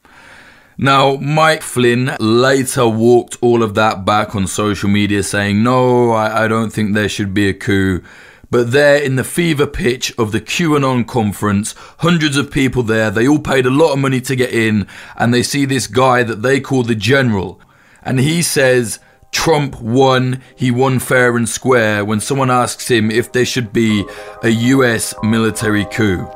Now, 0.76 1.16
Mike 1.16 1.62
Flynn 1.62 2.16
later 2.18 2.88
walked 2.88 3.36
all 3.40 3.62
of 3.62 3.74
that 3.74 4.04
back 4.04 4.34
on 4.34 4.46
social 4.46 4.88
media 4.88 5.22
saying, 5.22 5.62
no, 5.62 6.10
I, 6.10 6.44
I 6.44 6.48
don't 6.48 6.70
think 6.70 6.94
there 6.94 7.08
should 7.08 7.32
be 7.32 7.48
a 7.48 7.54
coup. 7.54 8.02
But 8.50 8.72
there 8.72 9.02
in 9.02 9.16
the 9.16 9.24
fever 9.24 9.66
pitch 9.66 10.12
of 10.18 10.32
the 10.32 10.40
QAnon 10.40 11.06
conference, 11.06 11.74
hundreds 11.98 12.36
of 12.36 12.50
people 12.50 12.82
there, 12.82 13.10
they 13.10 13.28
all 13.28 13.38
paid 13.38 13.66
a 13.66 13.70
lot 13.70 13.92
of 13.92 13.98
money 13.98 14.20
to 14.22 14.36
get 14.36 14.52
in, 14.52 14.86
and 15.16 15.32
they 15.32 15.42
see 15.42 15.64
this 15.64 15.86
guy 15.86 16.22
that 16.22 16.42
they 16.42 16.60
call 16.60 16.82
the 16.82 16.94
general. 16.94 17.60
And 18.02 18.20
he 18.20 18.42
says, 18.42 18.98
Trump 19.34 19.78
won, 19.82 20.40
he 20.54 20.70
won 20.70 20.98
fair 20.98 21.36
and 21.36 21.46
square 21.46 22.02
when 22.04 22.20
someone 22.20 22.50
asks 22.50 22.88
him 22.88 23.10
if 23.10 23.30
there 23.32 23.44
should 23.44 23.72
be 23.74 24.06
a 24.42 24.48
US 24.48 25.14
military 25.22 25.84
coup. 25.86 26.26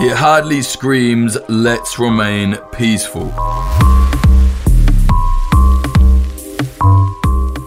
It 0.00 0.16
hardly 0.16 0.62
screams, 0.62 1.38
let's 1.48 1.98
remain 1.98 2.56
peaceful. 2.72 3.30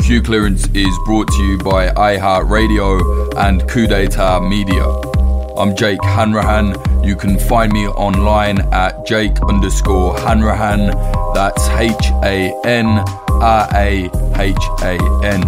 Q 0.02 0.22
Clearance 0.22 0.68
is 0.74 1.00
brought 1.06 1.30
to 1.30 1.44
you 1.44 1.60
by 1.60 1.90
iHeartRadio 1.90 3.38
and 3.38 3.66
Coup 3.70 3.88
d'etat 3.88 4.42
Media. 4.42 4.84
I'm 5.56 5.78
Jake 5.78 6.04
Hanrahan. 6.04 6.76
You 7.06 7.16
can 7.16 7.40
find 7.40 7.72
me 7.72 7.88
online 7.88 8.60
at 8.74 9.06
Jake 9.06 9.40
underscore 9.44 10.20
Hanrahan. 10.20 10.88
That's 11.34 11.70
H 11.70 12.12
A 12.24 12.54
N 12.66 13.23
R 13.44 13.68
A 13.76 14.10
H 14.38 14.56
A 14.84 14.98
N. 15.22 15.42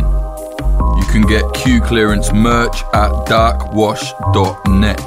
You 0.98 1.06
can 1.14 1.22
get 1.22 1.46
Q 1.54 1.80
clearance 1.80 2.34
merch 2.34 2.84
at 2.94 3.10
darkwash.net. 3.26 4.98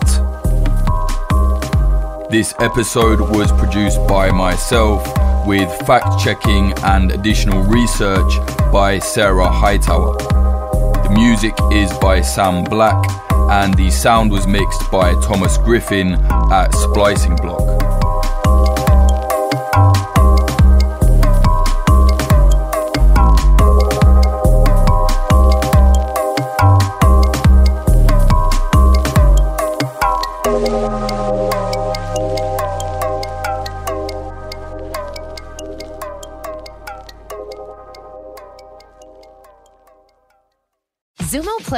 This 2.30 2.54
episode 2.60 3.20
was 3.20 3.52
produced 3.52 3.98
by 4.08 4.30
myself 4.30 5.06
with 5.46 5.70
fact 5.86 6.18
checking 6.18 6.72
and 6.84 7.10
additional 7.12 7.62
research 7.64 8.32
by 8.72 8.98
Sarah 9.00 9.50
Hightower. 9.50 10.16
The 10.16 11.10
music 11.10 11.52
is 11.70 11.92
by 11.98 12.22
Sam 12.22 12.64
Black 12.64 13.04
and 13.50 13.74
the 13.74 13.90
sound 13.90 14.30
was 14.30 14.46
mixed 14.46 14.90
by 14.90 15.12
Thomas 15.20 15.58
Griffin 15.58 16.14
at 16.50 16.74
Splicing 16.74 17.36
Block. 17.36 17.77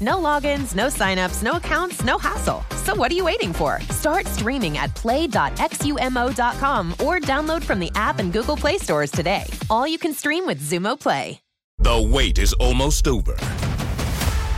No 0.00 0.16
logins, 0.16 0.74
no 0.74 0.86
signups, 0.86 1.42
no 1.42 1.52
accounts, 1.52 2.04
no 2.04 2.18
hassle. 2.18 2.62
So 2.84 2.94
what 2.94 3.10
are 3.10 3.14
you 3.14 3.24
waiting 3.24 3.52
for? 3.52 3.80
Start 3.90 4.26
streaming 4.26 4.78
at 4.78 4.94
play.xumo.com 4.94 6.92
or 6.92 7.18
download 7.18 7.64
from 7.64 7.80
the 7.80 7.90
app 7.94 8.18
and 8.20 8.32
Google 8.32 8.56
Play 8.56 8.78
stores 8.78 9.10
today. 9.10 9.44
All 9.70 9.86
you 9.88 9.98
can 9.98 10.14
stream 10.14 10.46
with 10.46 10.60
Xumo 10.60 10.98
Play. 10.98 11.40
The 11.78 12.08
wait 12.12 12.38
is 12.38 12.52
almost 12.54 13.06
over. 13.06 13.36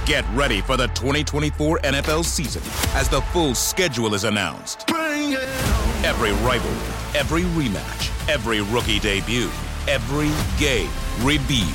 Get 0.06 0.24
ready 0.32 0.60
for 0.62 0.76
the 0.76 0.88
2024 0.88 1.80
NFL 1.80 2.24
season 2.24 2.62
as 2.98 3.08
the 3.08 3.20
full 3.32 3.54
schedule 3.54 4.14
is 4.14 4.24
announced. 4.24 4.90
Every 4.90 6.32
rivalry, 6.44 6.94
every 7.14 7.42
rematch, 7.42 8.28
every 8.28 8.62
rookie 8.62 8.98
debut, 8.98 9.50
every 9.86 10.30
game 10.58 10.90
revealed. 11.20 11.68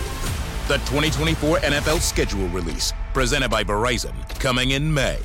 The 0.68 0.78
2024 0.86 1.60
NFL 1.60 2.00
schedule 2.02 2.48
release, 2.50 2.92
presented 3.16 3.50
by 3.50 3.64
Verizon, 3.64 4.14
coming 4.40 4.72
in 4.72 4.94
May. 4.94 5.18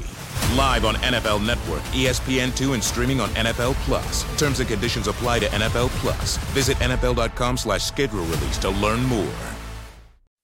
Live 0.57 0.85
on 0.85 0.95
NFL 0.97 1.45
Network, 1.45 1.83
ESPN2, 1.93 2.75
and 2.75 2.83
streaming 2.83 3.21
on 3.21 3.29
NFL 3.31 3.75
Plus. 3.85 4.25
Terms 4.39 4.61
and 4.61 4.69
conditions 4.69 5.09
apply 5.09 5.41
to 5.41 5.47
NFL 5.47 5.89
Plus. 6.01 6.37
Visit 6.55 6.77
NFL.com 6.79 7.57
slash 7.57 7.83
schedule 7.83 8.25
release 8.25 8.59
to 8.59 8.71
learn 8.71 9.03
more. 9.05 9.35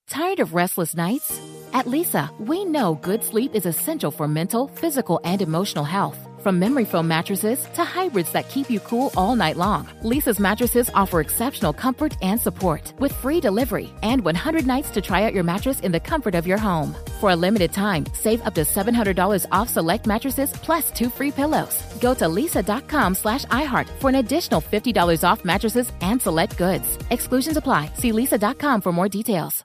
Tired 0.09 0.41
of 0.41 0.55
restless 0.55 0.95
nights? 0.95 1.41
At 1.73 1.87
Leesa, 1.87 2.31
we 2.39 2.65
know 2.65 2.95
good 2.95 3.25
sleep 3.25 3.55
is 3.55 3.67
essential 3.67 4.11
for 4.11 4.29
mental, 4.29 4.69
physical, 4.69 5.21
and 5.25 5.43
emotional 5.43 5.85
health. 5.85 6.19
From 6.43 6.61
memory 6.61 6.85
foam 6.85 7.09
mattresses 7.09 7.67
to 7.75 7.83
hybrids 7.83 8.31
that 8.31 8.49
keep 8.49 8.71
you 8.71 8.79
cool 8.81 9.11
all 9.17 9.35
night 9.35 9.57
long, 9.57 9.87
Leesa's 10.03 10.39
mattresses 10.39 10.91
offer 10.95 11.21
exceptional 11.21 11.73
comfort 11.73 12.17
and 12.23 12.41
support 12.41 12.93
with 13.01 13.13
free 13.13 13.41
delivery 13.41 13.91
and 14.03 14.25
100 14.25 14.65
nights 14.65 14.91
to 14.91 15.01
try 15.01 15.25
out 15.25 15.35
your 15.35 15.43
mattress 15.43 15.81
in 15.81 15.91
the 15.91 16.01
comfort 16.01 16.37
of 16.37 16.47
your 16.47 16.59
home. 16.59 16.95
For 17.21 17.31
a 17.31 17.37
limited 17.37 17.73
time, 17.73 18.05
save 18.13 18.47
up 18.47 18.55
to 18.55 18.63
$700 18.63 19.47
off 19.51 19.69
select 19.69 20.07
mattresses 20.07 20.53
plus 20.53 20.91
two 20.91 21.09
free 21.09 21.31
pillows. 21.31 21.83
Go 22.01 22.15
to 22.15 22.27
leesa.com 22.27 23.15
slash 23.15 23.45
iHeart 23.47 23.89
for 24.01 24.09
an 24.11 24.17
additional 24.17 24.61
$50 24.61 25.25
off 25.25 25.45
mattresses 25.45 25.91
and 26.01 26.21
select 26.21 26.59
goods. 26.59 26.99
Exclusions 27.11 27.57
apply. 27.57 27.91
See 27.95 28.13
leesa.com 28.13 28.81
for 28.81 28.93
more 28.93 29.09
details. 29.09 29.65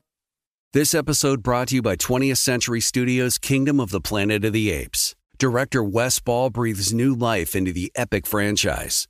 This 0.74 0.94
episode 0.94 1.44
brought 1.44 1.68
to 1.68 1.76
you 1.76 1.82
by 1.82 1.98
20th 1.98 2.38
Century 2.38 2.80
Studios' 2.80 3.38
Kingdom 3.38 3.82
of 3.82 3.90
the 3.90 4.00
Planet 4.00 4.46
of 4.46 4.54
the 4.54 4.72
Apes. 4.72 5.16
Director 5.38 5.84
Wes 5.84 6.20
Ball 6.22 6.50
breathes 6.50 6.94
new 6.94 7.14
life 7.14 7.58
into 7.58 7.74
the 7.74 7.92
epic 7.96 8.26
franchise. 8.26 9.10